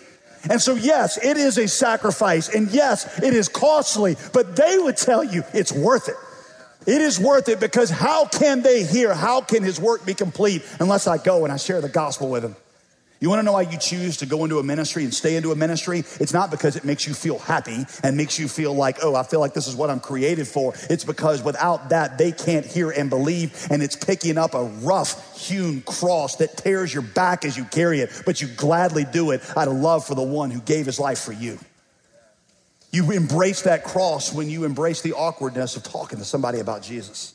And 0.49 0.61
so, 0.61 0.75
yes, 0.75 1.17
it 1.23 1.37
is 1.37 1.57
a 1.57 1.69
sacrifice, 1.69 2.53
and 2.53 2.69
yes, 2.69 3.19
it 3.19 3.33
is 3.33 3.47
costly, 3.47 4.17
but 4.33 4.57
they 4.57 4.77
would 4.77 4.97
tell 4.97 5.23
you 5.23 5.43
it's 5.53 5.71
worth 5.71 6.09
it. 6.09 6.15
It 6.85 7.01
is 7.01 7.19
worth 7.19 7.49
it 7.49 7.59
because 7.59 7.89
how 7.89 8.25
can 8.25 8.61
they 8.61 8.83
hear? 8.83 9.13
How 9.13 9.41
can 9.41 9.63
his 9.63 9.79
work 9.79 10.05
be 10.05 10.13
complete 10.13 10.63
unless 10.79 11.07
I 11.07 11.17
go 11.17 11.43
and 11.43 11.53
I 11.53 11.57
share 11.57 11.81
the 11.81 11.89
gospel 11.89 12.29
with 12.29 12.43
them? 12.43 12.55
You 13.23 13.29
want 13.29 13.39
to 13.39 13.43
know 13.43 13.53
why 13.53 13.61
you 13.61 13.77
choose 13.77 14.17
to 14.17 14.25
go 14.25 14.43
into 14.43 14.59
a 14.59 14.63
ministry 14.63 15.05
and 15.05 15.13
stay 15.13 15.37
into 15.37 15.53
a 15.53 15.55
ministry? 15.55 15.99
It's 15.99 16.33
not 16.33 16.51
because 16.51 16.75
it 16.75 16.83
makes 16.83 17.07
you 17.07 17.13
feel 17.13 17.39
happy 17.39 17.85
and 18.03 18.17
makes 18.17 18.37
you 18.37 18.49
feel 18.49 18.73
like, 18.73 18.97
oh, 19.01 19.15
I 19.15 19.23
feel 19.23 19.39
like 19.39 19.53
this 19.53 19.65
is 19.65 19.77
what 19.77 19.89
I'm 19.89 20.01
created 20.01 20.45
for. 20.45 20.73
It's 20.89 21.05
because 21.05 21.41
without 21.41 21.87
that, 21.87 22.17
they 22.17 22.33
can't 22.33 22.65
hear 22.65 22.91
and 22.91 23.09
believe, 23.09 23.65
and 23.71 23.81
it's 23.81 23.95
picking 23.95 24.37
up 24.37 24.53
a 24.55 24.65
rough 24.65 25.39
hewn 25.39 25.83
cross 25.83 26.35
that 26.35 26.57
tears 26.57 26.93
your 26.93 27.03
back 27.03 27.45
as 27.45 27.55
you 27.55 27.63
carry 27.63 28.01
it, 28.01 28.23
but 28.25 28.41
you 28.41 28.49
gladly 28.49 29.05
do 29.05 29.31
it 29.31 29.41
out 29.55 29.69
of 29.69 29.75
love 29.75 30.05
for 30.05 30.15
the 30.15 30.21
one 30.21 30.51
who 30.51 30.59
gave 30.59 30.85
his 30.85 30.99
life 30.99 31.19
for 31.19 31.31
you. 31.31 31.57
You 32.93 33.09
embrace 33.09 33.63
that 33.63 33.83
cross 33.83 34.31
when 34.31 34.51
you 34.51 34.65
embrace 34.65 35.01
the 35.01 35.13
awkwardness 35.13 35.75
of 35.75 35.83
talking 35.83 36.19
to 36.19 36.25
somebody 36.25 36.59
about 36.59 36.83
Jesus. 36.83 37.33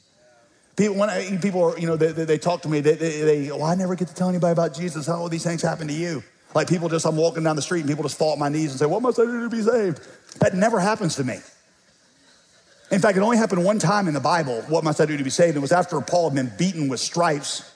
People, 0.76 0.94
when 0.94 1.10
I, 1.10 1.36
people 1.38 1.64
are, 1.64 1.76
you 1.76 1.88
know, 1.88 1.96
they, 1.96 2.12
they, 2.12 2.24
they 2.24 2.38
talk 2.38 2.62
to 2.62 2.68
me, 2.68 2.80
they, 2.80 2.94
they, 2.94 3.20
they, 3.22 3.50
well, 3.50 3.64
I 3.64 3.74
never 3.74 3.96
get 3.96 4.06
to 4.06 4.14
tell 4.14 4.28
anybody 4.28 4.52
about 4.52 4.72
Jesus. 4.72 5.08
How 5.08 5.16
all 5.16 5.28
these 5.28 5.42
things 5.42 5.60
happen 5.60 5.88
to 5.88 5.92
you? 5.92 6.22
Like 6.54 6.68
people 6.68 6.88
just, 6.88 7.04
I'm 7.04 7.16
walking 7.16 7.42
down 7.42 7.56
the 7.56 7.62
street 7.62 7.80
and 7.80 7.88
people 7.88 8.04
just 8.04 8.16
fall 8.16 8.34
at 8.34 8.38
my 8.38 8.48
knees 8.48 8.70
and 8.70 8.78
say, 8.78 8.86
what 8.86 9.02
must 9.02 9.18
I 9.18 9.24
do 9.24 9.42
to 9.42 9.50
be 9.50 9.60
saved? 9.60 10.00
That 10.38 10.54
never 10.54 10.78
happens 10.78 11.16
to 11.16 11.24
me. 11.24 11.40
In 12.92 13.00
fact, 13.00 13.18
it 13.18 13.20
only 13.20 13.36
happened 13.36 13.64
one 13.64 13.80
time 13.80 14.06
in 14.06 14.14
the 14.14 14.20
Bible, 14.20 14.62
what 14.68 14.84
must 14.84 15.00
I 15.00 15.06
do 15.06 15.16
to 15.16 15.24
be 15.24 15.28
saved? 15.28 15.56
It 15.56 15.60
was 15.60 15.72
after 15.72 16.00
Paul 16.00 16.30
had 16.30 16.36
been 16.36 16.56
beaten 16.56 16.88
with 16.88 17.00
stripes 17.00 17.68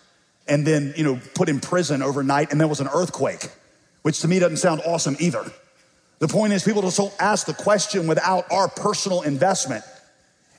and 0.46 0.64
then, 0.64 0.94
you 0.96 1.02
know, 1.02 1.20
put 1.34 1.48
in 1.48 1.58
prison 1.58 2.00
overnight 2.00 2.52
and 2.52 2.60
there 2.60 2.68
was 2.68 2.80
an 2.80 2.88
earthquake, 2.94 3.50
which 4.02 4.20
to 4.20 4.28
me 4.28 4.38
doesn't 4.38 4.58
sound 4.58 4.82
awesome 4.86 5.16
either. 5.18 5.44
The 6.22 6.28
point 6.28 6.52
is 6.52 6.62
people 6.62 6.82
just 6.82 6.98
don't 6.98 7.12
ask 7.18 7.48
the 7.48 7.52
question 7.52 8.06
without 8.06 8.46
our 8.52 8.68
personal 8.68 9.22
investment. 9.22 9.82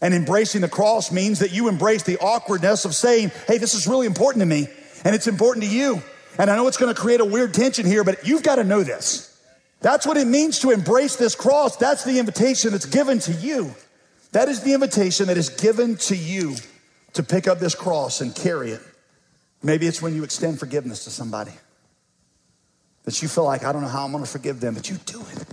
And 0.02 0.14
embracing 0.14 0.60
the 0.60 0.68
cross 0.68 1.10
means 1.10 1.40
that 1.40 1.54
you 1.54 1.70
embrace 1.70 2.04
the 2.04 2.18
awkwardness 2.18 2.84
of 2.84 2.94
saying, 2.94 3.32
hey, 3.48 3.60
this 3.60 3.74
is 3.74 3.88
really 3.88 4.06
important 4.06 4.42
to 4.42 4.46
me 4.46 4.68
and 5.06 5.16
it's 5.16 5.26
important 5.26 5.64
to 5.64 5.72
you. 5.72 6.04
And 6.38 6.50
I 6.50 6.58
know 6.58 6.68
it's 6.68 6.76
going 6.76 6.94
to 6.94 7.02
create 7.02 7.22
a 7.22 7.26
weird 7.26 7.54
tension 7.54 7.86
here, 7.86 8.04
but 8.04 8.28
you've 8.28 8.44
got 8.44 8.56
to 8.56 8.66
know 8.66 8.84
this. 8.84 9.42
That's 9.80 10.06
what 10.06 10.18
it 10.18 10.28
means 10.28 10.60
to 10.60 10.72
embrace 10.72 11.16
this 11.16 11.34
cross. 11.34 11.78
That's 11.78 12.04
the 12.04 12.20
invitation 12.20 12.72
that's 12.72 12.86
given 12.86 13.20
to 13.20 13.32
you. 13.32 13.74
That 14.34 14.50
is 14.50 14.64
the 14.64 14.74
invitation 14.74 15.28
that 15.28 15.38
is 15.38 15.48
given 15.48 15.96
to 15.96 16.16
you 16.18 16.58
to 17.14 17.24
pick 17.24 17.48
up 17.48 17.60
this 17.60 17.74
cross 17.74 18.20
and 18.20 18.36
carry 18.36 18.72
it. 18.72 18.82
Maybe 19.62 19.88
it's 19.88 20.02
when 20.02 20.14
you 20.14 20.26
extend 20.26 20.60
forgiveness 20.60 21.06
to 21.06 21.10
somebody 21.10 21.54
that 23.04 23.22
you 23.22 23.28
feel 23.28 23.44
like, 23.44 23.64
I 23.64 23.72
don't 23.72 23.82
know 23.82 23.88
how 23.88 24.06
I'm 24.06 24.12
going 24.12 24.24
to 24.24 24.30
forgive 24.30 24.60
them, 24.60 24.74
but 24.74 24.90
you 24.90 24.98
do 25.06 25.22
it. 25.22 25.46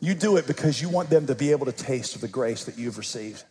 You 0.00 0.14
do 0.14 0.36
it 0.36 0.46
because 0.46 0.80
you 0.80 0.88
want 0.88 1.10
them 1.10 1.26
to 1.26 1.34
be 1.34 1.50
able 1.50 1.66
to 1.66 1.72
taste 1.72 2.14
of 2.14 2.20
the 2.20 2.28
grace 2.28 2.64
that 2.64 2.78
you've 2.78 2.98
received. 2.98 3.42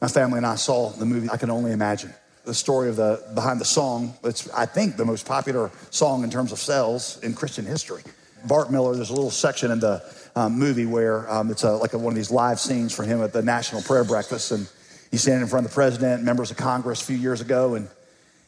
My 0.00 0.08
family 0.08 0.36
and 0.36 0.46
I 0.46 0.56
saw 0.56 0.90
the 0.90 1.06
movie 1.06 1.28
I 1.30 1.36
Can 1.36 1.50
Only 1.50 1.72
Imagine. 1.72 2.12
The 2.44 2.54
story 2.54 2.88
of 2.88 2.96
the 2.96 3.24
behind 3.34 3.60
the 3.60 3.64
song, 3.64 4.14
it's 4.22 4.48
I 4.50 4.66
think 4.66 4.96
the 4.96 5.04
most 5.04 5.26
popular 5.26 5.70
song 5.90 6.22
in 6.22 6.30
terms 6.30 6.52
of 6.52 6.58
sales 6.58 7.18
in 7.22 7.34
Christian 7.34 7.64
history. 7.64 8.02
Bart 8.44 8.70
Millard, 8.70 8.98
there's 8.98 9.10
a 9.10 9.14
little 9.14 9.30
section 9.30 9.72
in 9.72 9.80
the 9.80 10.02
um, 10.36 10.56
movie 10.56 10.86
where 10.86 11.28
um, 11.32 11.50
it's 11.50 11.64
a, 11.64 11.72
like 11.72 11.94
a, 11.94 11.98
one 11.98 12.12
of 12.12 12.16
these 12.16 12.30
live 12.30 12.60
scenes 12.60 12.94
for 12.94 13.02
him 13.02 13.22
at 13.22 13.32
the 13.32 13.42
National 13.42 13.82
Prayer 13.82 14.04
Breakfast, 14.04 14.52
and 14.52 14.68
he's 15.10 15.22
standing 15.22 15.42
in 15.42 15.48
front 15.48 15.64
of 15.64 15.72
the 15.72 15.74
president, 15.74 16.22
members 16.22 16.50
of 16.50 16.56
Congress 16.56 17.02
a 17.02 17.04
few 17.04 17.16
years 17.16 17.40
ago, 17.40 17.74
and 17.74 17.88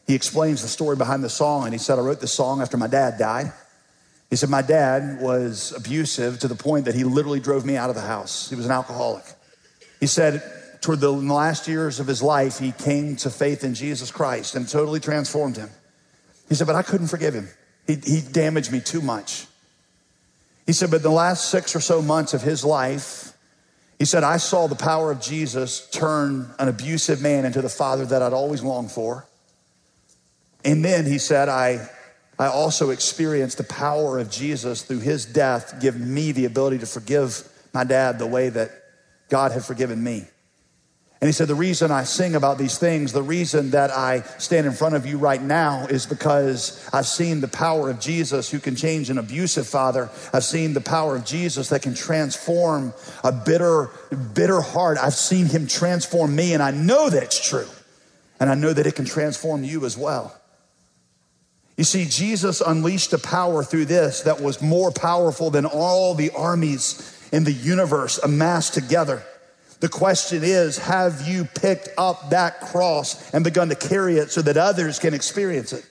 he 0.09 0.15
explains 0.15 0.61
the 0.61 0.67
story 0.67 0.95
behind 0.95 1.23
the 1.23 1.29
song. 1.29 1.63
And 1.65 1.73
he 1.73 1.77
said, 1.77 1.99
"I 1.99 2.01
wrote 2.01 2.19
this 2.19 2.33
song 2.33 2.61
after 2.61 2.77
my 2.77 2.87
dad 2.87 3.17
died." 3.17 3.53
He 4.29 4.35
said, 4.35 4.49
My 4.49 4.61
dad 4.61 5.19
was 5.19 5.73
abusive 5.75 6.39
to 6.41 6.47
the 6.47 6.55
point 6.55 6.85
that 6.85 6.93
he 6.93 7.03
literally 7.03 7.39
drove 7.39 7.65
me 7.65 7.75
out 7.75 7.89
of 7.89 7.95
the 7.95 8.01
house. 8.01 8.47
He 8.49 8.55
was 8.55 8.65
an 8.65 8.71
alcoholic. 8.71 9.23
He 9.99 10.05
said, 10.05 10.43
toward 10.81 10.99
the 10.99 11.11
last 11.11 11.67
years 11.67 11.99
of 11.99 12.07
his 12.07 12.21
life, 12.21 12.59
he 12.59 12.71
came 12.71 13.15
to 13.17 13.29
faith 13.29 13.63
in 13.63 13.73
Jesus 13.73 14.11
Christ 14.11 14.55
and 14.55 14.67
totally 14.67 14.99
transformed 14.99 15.57
him. 15.57 15.69
He 16.47 16.55
said, 16.55 16.67
But 16.67 16.75
I 16.75 16.83
couldn't 16.83 17.07
forgive 17.07 17.33
him. 17.33 17.49
He, 17.87 17.95
he 17.95 18.21
damaged 18.21 18.71
me 18.71 18.79
too 18.79 19.01
much. 19.01 19.45
He 20.65 20.73
said, 20.73 20.91
But 20.91 21.01
the 21.01 21.09
last 21.09 21.49
six 21.49 21.75
or 21.75 21.79
so 21.79 22.01
months 22.01 22.33
of 22.33 22.41
his 22.41 22.63
life, 22.63 23.33
he 23.97 24.05
said, 24.05 24.23
I 24.23 24.37
saw 24.37 24.67
the 24.67 24.75
power 24.75 25.11
of 25.11 25.19
Jesus 25.19 25.89
turn 25.89 26.49
an 26.59 26.69
abusive 26.69 27.21
man 27.21 27.45
into 27.45 27.61
the 27.61 27.69
father 27.69 28.05
that 28.05 28.21
I'd 28.21 28.33
always 28.33 28.63
longed 28.63 28.91
for. 28.91 29.25
And 30.63 30.83
then 30.83 31.05
he 31.05 31.17
said, 31.17 31.49
I, 31.49 31.89
I 32.37 32.47
also 32.47 32.89
experienced 32.89 33.57
the 33.57 33.63
power 33.63 34.19
of 34.19 34.29
Jesus 34.29 34.81
through 34.81 34.99
his 34.99 35.25
death, 35.25 35.81
give 35.81 35.99
me 35.99 36.31
the 36.31 36.45
ability 36.45 36.79
to 36.79 36.85
forgive 36.85 37.47
my 37.73 37.83
dad 37.83 38.19
the 38.19 38.27
way 38.27 38.49
that 38.49 38.71
God 39.29 39.51
had 39.51 39.63
forgiven 39.63 40.03
me. 40.03 40.25
And 41.21 41.27
he 41.27 41.33
said, 41.33 41.49
The 41.49 41.55
reason 41.55 41.91
I 41.91 42.03
sing 42.03 42.35
about 42.35 42.57
these 42.57 42.77
things, 42.77 43.11
the 43.11 43.21
reason 43.21 43.71
that 43.71 43.91
I 43.91 44.21
stand 44.37 44.65
in 44.65 44.73
front 44.73 44.95
of 44.95 45.05
you 45.05 45.17
right 45.17 45.41
now 45.41 45.85
is 45.87 46.05
because 46.05 46.89
I've 46.93 47.07
seen 47.07 47.41
the 47.41 47.49
power 47.49 47.89
of 47.89 47.99
Jesus 47.99 48.49
who 48.49 48.59
can 48.59 48.75
change 48.75 49.09
an 49.09 49.17
abusive 49.17 49.67
father. 49.67 50.09
I've 50.33 50.45
seen 50.45 50.73
the 50.73 50.81
power 50.81 51.17
of 51.17 51.25
Jesus 51.25 51.69
that 51.69 51.81
can 51.81 51.93
transform 51.93 52.93
a 53.23 53.33
bitter, 53.33 53.89
bitter 54.33 54.61
heart. 54.61 54.97
I've 54.97 55.13
seen 55.13 55.47
him 55.47 55.67
transform 55.67 56.35
me, 56.35 56.53
and 56.53 56.63
I 56.63 56.71
know 56.71 57.09
that's 57.09 57.45
true. 57.45 57.67
And 58.39 58.49
I 58.49 58.55
know 58.55 58.71
that 58.71 58.87
it 58.87 58.95
can 58.95 59.03
transform 59.03 59.65
you 59.65 59.85
as 59.85 59.97
well. 59.97 60.38
You 61.79 61.85
see, 61.85 62.03
Jesus 62.03 62.59
unleashed 62.59 63.13
a 63.13 63.17
power 63.17 63.63
through 63.63 63.85
this 63.85 64.23
that 64.23 64.41
was 64.41 64.61
more 64.61 64.91
powerful 64.91 65.49
than 65.49 65.65
all 65.65 66.13
the 66.13 66.29
armies 66.31 67.17
in 67.31 67.45
the 67.45 67.53
universe 67.53 68.17
amassed 68.17 68.73
together. 68.73 69.23
The 69.79 69.87
question 69.87 70.43
is 70.43 70.77
have 70.77 71.25
you 71.25 71.45
picked 71.45 71.87
up 71.97 72.31
that 72.31 72.59
cross 72.59 73.33
and 73.33 73.45
begun 73.45 73.69
to 73.69 73.75
carry 73.75 74.17
it 74.17 74.29
so 74.29 74.41
that 74.41 74.57
others 74.57 74.99
can 74.99 75.13
experience 75.13 75.71
it? 75.71 75.89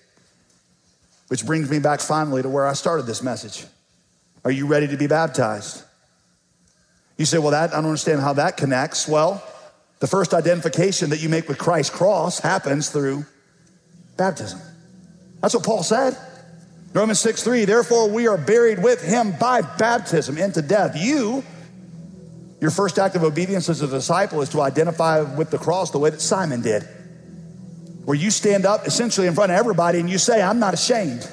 Which 1.29 1.47
brings 1.47 1.71
me 1.71 1.79
back 1.79 2.01
finally 2.01 2.43
to 2.43 2.51
where 2.51 2.67
I 2.67 2.75
started 2.75 3.07
this 3.07 3.23
message. 3.23 3.65
Are 4.45 4.51
you 4.51 4.67
ready 4.67 4.89
to 4.89 4.97
be 4.99 5.07
baptized? 5.07 5.85
You 7.17 7.25
say, 7.25 7.39
well, 7.39 7.53
that, 7.53 7.71
I 7.71 7.77
don't 7.77 7.87
understand 7.87 8.21
how 8.21 8.35
that 8.35 8.59
connects. 8.59 9.09
Well, 9.09 9.43
the 10.01 10.07
first 10.07 10.35
identification 10.35 11.09
that 11.09 11.23
you 11.23 11.31
make 11.31 11.49
with 11.49 11.57
Christ's 11.57 11.97
cross 11.97 12.41
happens 12.41 12.91
through 12.91 13.25
baptism. 14.19 14.61
That's 15.41 15.55
what 15.55 15.65
Paul 15.65 15.83
said. 15.83 16.17
Romans 16.93 17.21
6 17.21 17.43
3, 17.43 17.65
therefore 17.65 18.11
we 18.11 18.27
are 18.29 18.39
buried 18.39 18.83
with 18.83 19.03
him 19.03 19.35
by 19.39 19.61
baptism 19.61 20.39
into 20.39 20.63
death. 20.63 20.97
You 20.97 21.45
your 22.61 22.71
first 22.71 22.99
act 22.99 23.15
of 23.15 23.23
obedience 23.23 23.69
as 23.69 23.83
a 23.83 23.87
disciple 23.87 24.43
is 24.43 24.49
to 24.51 24.61
identify 24.61 25.21
with 25.21 25.51
the 25.51 25.59
cross 25.59 25.91
the 25.91 25.99
way 25.99 26.11
that 26.11 26.21
Simon 26.21 26.61
did, 26.61 26.83
where 28.05 28.17
you 28.17 28.31
stand 28.31 28.67
up 28.67 28.87
essentially 28.87 29.27
in 29.27 29.35
front 29.35 29.53
of 29.53 29.59
everybody 29.59 30.01
and 30.01 30.11
you 30.11 30.19
say, 30.19 30.43
I'm 30.43 30.59
not 30.59 30.75
ashamed. 30.75 31.29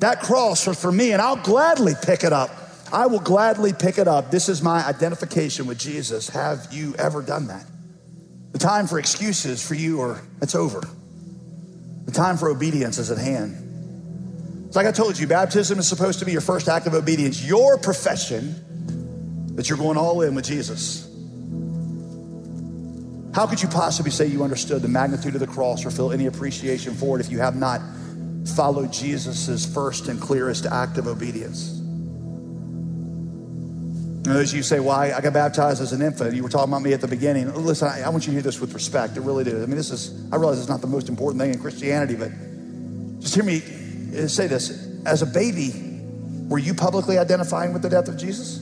That 0.00 0.20
cross 0.20 0.66
was 0.66 0.80
for 0.80 0.90
me, 0.90 1.12
and 1.12 1.20
I'll 1.20 1.42
gladly 1.42 1.94
pick 2.02 2.24
it 2.24 2.32
up. 2.32 2.50
I 2.92 3.06
will 3.06 3.20
gladly 3.20 3.72
pick 3.72 3.98
it 3.98 4.08
up. 4.08 4.30
This 4.30 4.48
is 4.48 4.62
my 4.62 4.84
identification 4.86 5.66
with 5.66 5.78
Jesus. 5.78 6.28
Have 6.30 6.68
you 6.72 6.94
ever 6.96 7.20
done 7.20 7.48
that? 7.48 7.64
The 8.52 8.58
time 8.58 8.86
for 8.86 8.98
excuses 8.98 9.66
for 9.66 9.74
you 9.74 10.00
are 10.00 10.22
it's 10.40 10.54
over. 10.54 10.82
The 12.08 12.14
time 12.14 12.38
for 12.38 12.48
obedience 12.48 12.96
is 12.96 13.10
at 13.10 13.18
hand. 13.18 14.64
It's 14.66 14.74
like 14.74 14.86
I 14.86 14.92
told 14.92 15.18
you, 15.18 15.26
baptism 15.26 15.78
is 15.78 15.86
supposed 15.86 16.20
to 16.20 16.24
be 16.24 16.32
your 16.32 16.40
first 16.40 16.66
act 16.66 16.86
of 16.86 16.94
obedience. 16.94 17.44
Your 17.44 17.76
profession 17.76 19.54
that 19.56 19.68
you're 19.68 19.76
going 19.76 19.98
all 19.98 20.22
in 20.22 20.34
with 20.34 20.46
Jesus. 20.46 21.06
How 23.34 23.46
could 23.46 23.62
you 23.62 23.68
possibly 23.68 24.10
say 24.10 24.24
you 24.24 24.42
understood 24.42 24.80
the 24.80 24.88
magnitude 24.88 25.34
of 25.34 25.40
the 25.40 25.46
cross 25.46 25.84
or 25.84 25.90
feel 25.90 26.10
any 26.10 26.24
appreciation 26.24 26.94
for 26.94 27.20
it 27.20 27.20
if 27.20 27.30
you 27.30 27.40
have 27.40 27.56
not 27.56 27.82
followed 28.56 28.90
Jesus' 28.90 29.66
first 29.66 30.08
and 30.08 30.18
clearest 30.18 30.64
act 30.64 30.96
of 30.96 31.08
obedience? 31.08 31.77
As 34.30 34.52
you 34.52 34.62
say, 34.62 34.78
well, 34.78 34.90
I, 34.90 35.12
I, 35.12 35.20
got 35.20 35.32
baptized 35.32 35.80
as 35.80 35.92
an 35.92 36.02
infant. 36.02 36.34
You 36.34 36.42
were 36.42 36.48
talking 36.48 36.70
about 36.70 36.82
me 36.82 36.92
at 36.92 37.00
the 37.00 37.08
beginning. 37.08 37.52
Listen, 37.54 37.88
I, 37.88 38.02
I, 38.02 38.08
want 38.10 38.26
you 38.26 38.32
to 38.32 38.32
hear 38.32 38.42
this 38.42 38.60
with 38.60 38.74
respect. 38.74 39.16
It 39.16 39.20
really 39.20 39.44
did. 39.44 39.54
I 39.56 39.66
mean, 39.66 39.76
this 39.76 39.90
is, 39.90 40.30
I 40.30 40.36
realize 40.36 40.58
it's 40.58 40.68
not 40.68 40.80
the 40.80 40.86
most 40.86 41.08
important 41.08 41.40
thing 41.40 41.52
in 41.52 41.58
Christianity, 41.58 42.14
but 42.14 42.30
just 43.20 43.34
hear 43.34 43.44
me 43.44 43.62
uh, 44.16 44.28
say 44.28 44.46
this. 44.46 44.86
As 45.06 45.22
a 45.22 45.26
baby, 45.26 45.72
were 46.48 46.58
you 46.58 46.74
publicly 46.74 47.18
identifying 47.18 47.72
with 47.72 47.82
the 47.82 47.88
death 47.88 48.08
of 48.08 48.18
Jesus? 48.18 48.58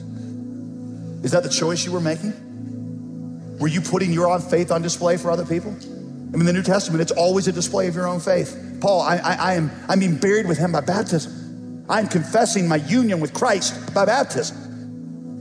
Is 1.23 1.31
that 1.31 1.43
the 1.43 1.49
choice 1.49 1.85
you 1.85 1.91
were 1.91 2.01
making? 2.01 3.57
Were 3.59 3.67
you 3.67 3.81
putting 3.81 4.13
your 4.13 4.29
own 4.29 4.41
faith 4.41 4.71
on 4.71 4.81
display 4.81 5.17
for 5.17 5.31
other 5.31 5.45
people? 5.45 5.71
I 5.71 6.37
mean, 6.37 6.45
the 6.45 6.53
New 6.53 6.63
Testament, 6.63 7.01
it's 7.01 7.11
always 7.11 7.47
a 7.47 7.51
display 7.51 7.87
of 7.87 7.95
your 7.95 8.07
own 8.07 8.19
faith. 8.19 8.77
Paul, 8.81 9.01
I, 9.01 9.17
I, 9.17 9.33
I 9.33 9.53
am 9.55 9.71
I'm 9.89 9.99
being 9.99 10.17
buried 10.17 10.47
with 10.47 10.57
him 10.57 10.71
by 10.71 10.81
baptism. 10.81 11.85
I'm 11.89 12.07
confessing 12.07 12.67
my 12.67 12.75
union 12.75 13.19
with 13.19 13.33
Christ 13.33 13.93
by 13.93 14.05
baptism. 14.05 14.66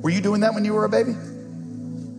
Were 0.07 0.13
you 0.13 0.21
doing 0.21 0.43
that 0.43 0.55
when 0.55 0.65
you 0.65 0.73
were 0.73 0.85
a 0.85 0.89
baby? 0.89 1.17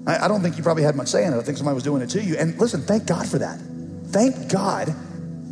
I, 0.06 0.26
I 0.26 0.28
don't 0.28 0.41
think 0.41 0.58
you 0.58 0.63
probably 0.63 0.84
had 0.84 0.97
much 0.97 1.08
say 1.08 1.23
in 1.23 1.32
it. 1.32 1.38
I 1.38 1.41
think 1.41 1.58
somebody 1.58 1.73
was 1.73 1.86
doing 1.86 2.02
it 2.02 2.10
to 2.10 2.21
you. 2.21 2.36
And 2.36 2.60
listen, 2.60 2.82
thank 2.82 3.06
God 3.06 3.26
for 3.26 3.38
that. 3.38 3.62
Thank 4.08 4.52
God 4.52 4.93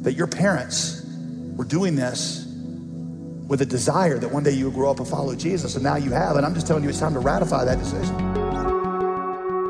that 0.03 0.15
your 0.15 0.27
parents 0.27 1.01
were 1.55 1.63
doing 1.63 1.95
this 1.95 2.45
with 3.47 3.61
a 3.61 3.65
desire 3.65 4.17
that 4.17 4.29
one 4.29 4.43
day 4.43 4.51
you 4.51 4.65
would 4.65 4.73
grow 4.73 4.91
up 4.91 4.99
and 4.99 5.07
follow 5.07 5.33
Jesus, 5.33 5.75
and 5.75 5.83
now 5.85 5.95
you 5.95 6.11
have. 6.11 6.35
And 6.35 6.45
I'm 6.45 6.53
just 6.53 6.67
telling 6.67 6.83
you, 6.83 6.89
it's 6.89 6.99
time 6.99 7.13
to 7.13 7.21
ratify 7.21 7.63
that 7.63 7.79
decision. 7.79 8.13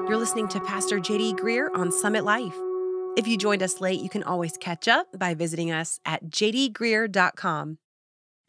You're 0.08 0.18
listening 0.18 0.48
to 0.48 0.60
Pastor 0.62 0.98
JD 0.98 1.38
Greear 1.38 1.68
on 1.76 1.92
Summit 1.92 2.26
Life. 2.26 2.56
If 3.16 3.28
you 3.28 3.38
joined 3.38 3.62
us 3.62 3.80
late, 3.80 4.02
you 4.02 4.10
can 4.10 4.24
always 4.24 4.58
catch 4.58 4.88
up 4.88 5.20
by 5.20 5.36
visiting 5.36 5.72
us 5.72 6.00
at 6.04 6.32
jdgreear.com. 6.32 7.78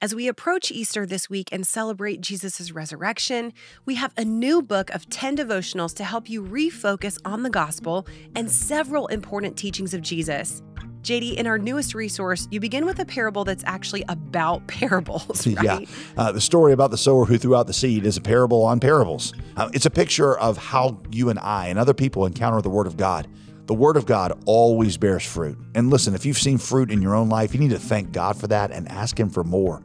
As 0.02 0.14
we 0.14 0.28
approach 0.28 0.70
Easter 0.70 1.06
this 1.06 1.30
week 1.30 1.48
and 1.52 1.66
celebrate 1.66 2.20
Jesus' 2.20 2.70
resurrection, 2.70 3.54
we 3.86 3.94
have 3.94 4.12
a 4.18 4.26
new 4.26 4.60
book 4.60 4.90
of 4.90 5.08
10 5.08 5.38
devotionals 5.38 5.94
to 5.94 6.04
help 6.04 6.28
you 6.28 6.42
refocus 6.42 7.18
on 7.24 7.42
the 7.42 7.48
gospel 7.48 8.06
and 8.34 8.50
several 8.50 9.06
important 9.06 9.56
teachings 9.56 9.94
of 9.94 10.02
Jesus. 10.02 10.62
JD, 11.00 11.36
in 11.36 11.46
our 11.46 11.56
newest 11.56 11.94
resource, 11.94 12.46
you 12.50 12.60
begin 12.60 12.84
with 12.84 12.98
a 12.98 13.06
parable 13.06 13.44
that's 13.44 13.64
actually 13.64 14.04
about 14.08 14.66
parables. 14.66 15.46
Right? 15.56 15.64
Yeah. 15.64 15.78
Uh, 16.18 16.30
the 16.30 16.42
story 16.42 16.74
about 16.74 16.90
the 16.90 16.98
sower 16.98 17.24
who 17.24 17.38
threw 17.38 17.56
out 17.56 17.66
the 17.66 17.72
seed 17.72 18.04
is 18.04 18.18
a 18.18 18.20
parable 18.20 18.64
on 18.64 18.80
parables. 18.80 19.32
Uh, 19.56 19.70
it's 19.72 19.86
a 19.86 19.90
picture 19.90 20.36
of 20.38 20.58
how 20.58 21.00
you 21.10 21.30
and 21.30 21.38
I 21.38 21.68
and 21.68 21.78
other 21.78 21.94
people 21.94 22.26
encounter 22.26 22.60
the 22.60 22.68
Word 22.68 22.86
of 22.86 22.98
God. 22.98 23.28
The 23.66 23.74
Word 23.74 23.96
of 23.96 24.06
God 24.06 24.40
always 24.46 24.96
bears 24.96 25.24
fruit. 25.26 25.58
And 25.74 25.90
listen, 25.90 26.14
if 26.14 26.24
you've 26.24 26.38
seen 26.38 26.58
fruit 26.58 26.90
in 26.90 27.02
your 27.02 27.14
own 27.14 27.28
life, 27.28 27.52
you 27.52 27.60
need 27.60 27.70
to 27.70 27.78
thank 27.78 28.12
God 28.12 28.36
for 28.36 28.46
that 28.46 28.70
and 28.70 28.88
ask 28.88 29.18
Him 29.18 29.28
for 29.28 29.42
more. 29.42 29.82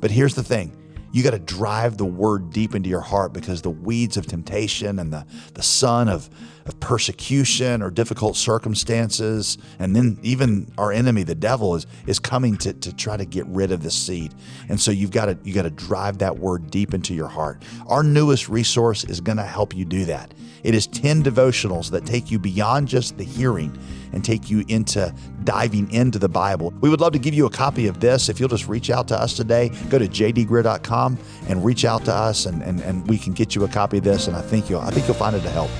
But 0.00 0.10
here's 0.10 0.34
the 0.34 0.44
thing 0.44 0.76
you 1.14 1.22
got 1.22 1.30
to 1.30 1.38
drive 1.38 1.96
the 1.96 2.04
word 2.04 2.50
deep 2.50 2.74
into 2.74 2.88
your 2.88 3.00
heart 3.00 3.32
because 3.32 3.62
the 3.62 3.70
weeds 3.70 4.16
of 4.16 4.26
temptation 4.26 4.98
and 4.98 5.12
the, 5.12 5.24
the 5.54 5.62
sun 5.62 6.08
of, 6.08 6.28
of 6.66 6.80
persecution 6.80 7.82
or 7.82 7.90
difficult 7.90 8.36
circumstances, 8.36 9.58
and 9.78 9.94
then 9.94 10.18
even 10.22 10.72
our 10.78 10.92
enemy, 10.92 11.22
the 11.22 11.34
devil, 11.34 11.74
is, 11.74 11.86
is 12.06 12.18
coming 12.18 12.56
to, 12.58 12.72
to 12.72 12.94
try 12.94 13.16
to 13.16 13.24
get 13.24 13.46
rid 13.46 13.70
of 13.70 13.82
the 13.82 13.90
seed. 13.90 14.34
And 14.68 14.80
so 14.80 14.90
you've 14.90 15.10
got 15.10 15.26
to 15.26 15.38
you 15.44 15.52
got 15.52 15.62
to 15.62 15.70
drive 15.70 16.18
that 16.18 16.38
word 16.38 16.70
deep 16.70 16.94
into 16.94 17.14
your 17.14 17.28
heart. 17.28 17.62
Our 17.86 18.02
newest 18.02 18.48
resource 18.48 19.04
is 19.04 19.20
going 19.20 19.38
to 19.38 19.44
help 19.44 19.74
you 19.76 19.84
do 19.84 20.04
that. 20.06 20.32
It 20.62 20.74
is 20.74 20.86
10 20.86 21.22
devotionals 21.22 21.90
that 21.90 22.06
take 22.06 22.30
you 22.30 22.38
beyond 22.38 22.88
just 22.88 23.18
the 23.18 23.24
hearing 23.24 23.78
and 24.14 24.24
take 24.24 24.48
you 24.48 24.64
into 24.68 25.14
diving 25.44 25.90
into 25.90 26.18
the 26.18 26.28
Bible. 26.28 26.72
We 26.80 26.88
would 26.88 27.02
love 27.02 27.12
to 27.12 27.18
give 27.18 27.34
you 27.34 27.44
a 27.44 27.50
copy 27.50 27.86
of 27.86 28.00
this. 28.00 28.30
If 28.30 28.40
you'll 28.40 28.48
just 28.48 28.66
reach 28.66 28.88
out 28.88 29.06
to 29.08 29.20
us 29.20 29.34
today, 29.34 29.70
go 29.90 29.98
to 29.98 30.08
jdgreear.com 30.08 31.18
and 31.48 31.64
reach 31.64 31.84
out 31.84 32.06
to 32.06 32.14
us 32.14 32.46
and, 32.46 32.62
and, 32.62 32.80
and 32.80 33.06
we 33.08 33.18
can 33.18 33.34
get 33.34 33.54
you 33.54 33.64
a 33.64 33.68
copy 33.68 33.98
of 33.98 34.04
this. 34.04 34.26
And 34.26 34.34
I 34.34 34.40
think 34.40 34.70
you'll 34.70 34.80
I 34.80 34.90
think 34.90 35.06
you'll 35.06 35.16
find 35.16 35.36
it 35.36 35.42
to 35.42 35.50
help. 35.50 35.70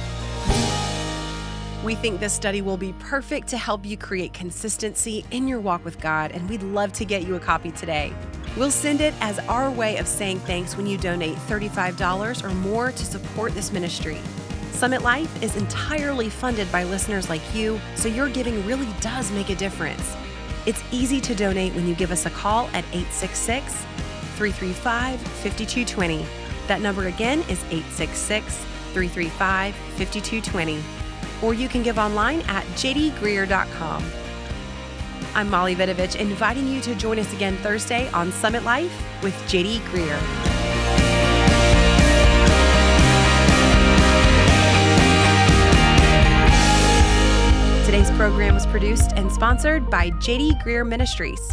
We 1.84 1.94
think 1.94 2.18
this 2.18 2.32
study 2.32 2.62
will 2.62 2.78
be 2.78 2.94
perfect 2.94 3.46
to 3.48 3.58
help 3.58 3.84
you 3.84 3.98
create 3.98 4.32
consistency 4.32 5.22
in 5.32 5.46
your 5.46 5.60
walk 5.60 5.84
with 5.84 6.00
God, 6.00 6.32
and 6.32 6.48
we'd 6.48 6.62
love 6.62 6.94
to 6.94 7.04
get 7.04 7.24
you 7.24 7.34
a 7.34 7.38
copy 7.38 7.70
today. 7.72 8.10
We'll 8.56 8.70
send 8.70 9.02
it 9.02 9.12
as 9.20 9.38
our 9.40 9.70
way 9.70 9.98
of 9.98 10.08
saying 10.08 10.38
thanks 10.40 10.78
when 10.78 10.86
you 10.86 10.96
donate 10.96 11.36
$35 11.36 12.42
or 12.42 12.54
more 12.54 12.90
to 12.90 13.04
support 13.04 13.52
this 13.52 13.70
ministry. 13.70 14.16
Summit 14.72 15.02
Life 15.02 15.42
is 15.42 15.56
entirely 15.56 16.30
funded 16.30 16.72
by 16.72 16.84
listeners 16.84 17.28
like 17.28 17.42
you, 17.54 17.78
so 17.96 18.08
your 18.08 18.30
giving 18.30 18.64
really 18.64 18.88
does 19.02 19.30
make 19.32 19.50
a 19.50 19.54
difference. 19.54 20.16
It's 20.64 20.82
easy 20.90 21.20
to 21.20 21.34
donate 21.34 21.74
when 21.74 21.86
you 21.86 21.94
give 21.94 22.10
us 22.10 22.24
a 22.24 22.30
call 22.30 22.68
at 22.68 22.84
866 22.94 23.74
335 24.36 25.20
5220. 25.20 26.24
That 26.66 26.80
number 26.80 27.08
again 27.08 27.40
is 27.40 27.62
866 27.64 28.56
335 28.94 29.74
5220. 29.74 31.03
Or 31.44 31.52
you 31.52 31.68
can 31.68 31.82
give 31.82 31.98
online 31.98 32.40
at 32.42 32.64
jdgreear.com. 32.76 34.02
I'm 35.34 35.50
Molly 35.50 35.74
Vidovich, 35.76 36.16
inviting 36.16 36.66
you 36.66 36.80
to 36.80 36.94
join 36.94 37.18
us 37.18 37.30
again 37.34 37.56
Thursday 37.58 38.08
on 38.12 38.32
Summit 38.32 38.64
Life 38.64 38.92
with 39.22 39.34
JD 39.46 39.80
Greear. 39.90 40.18
Today's 47.84 48.10
program 48.12 48.54
was 48.54 48.66
produced 48.66 49.12
and 49.16 49.30
sponsored 49.30 49.90
by 49.90 50.10
JD 50.12 50.62
Greear 50.62 50.88
Ministries. 50.88 51.52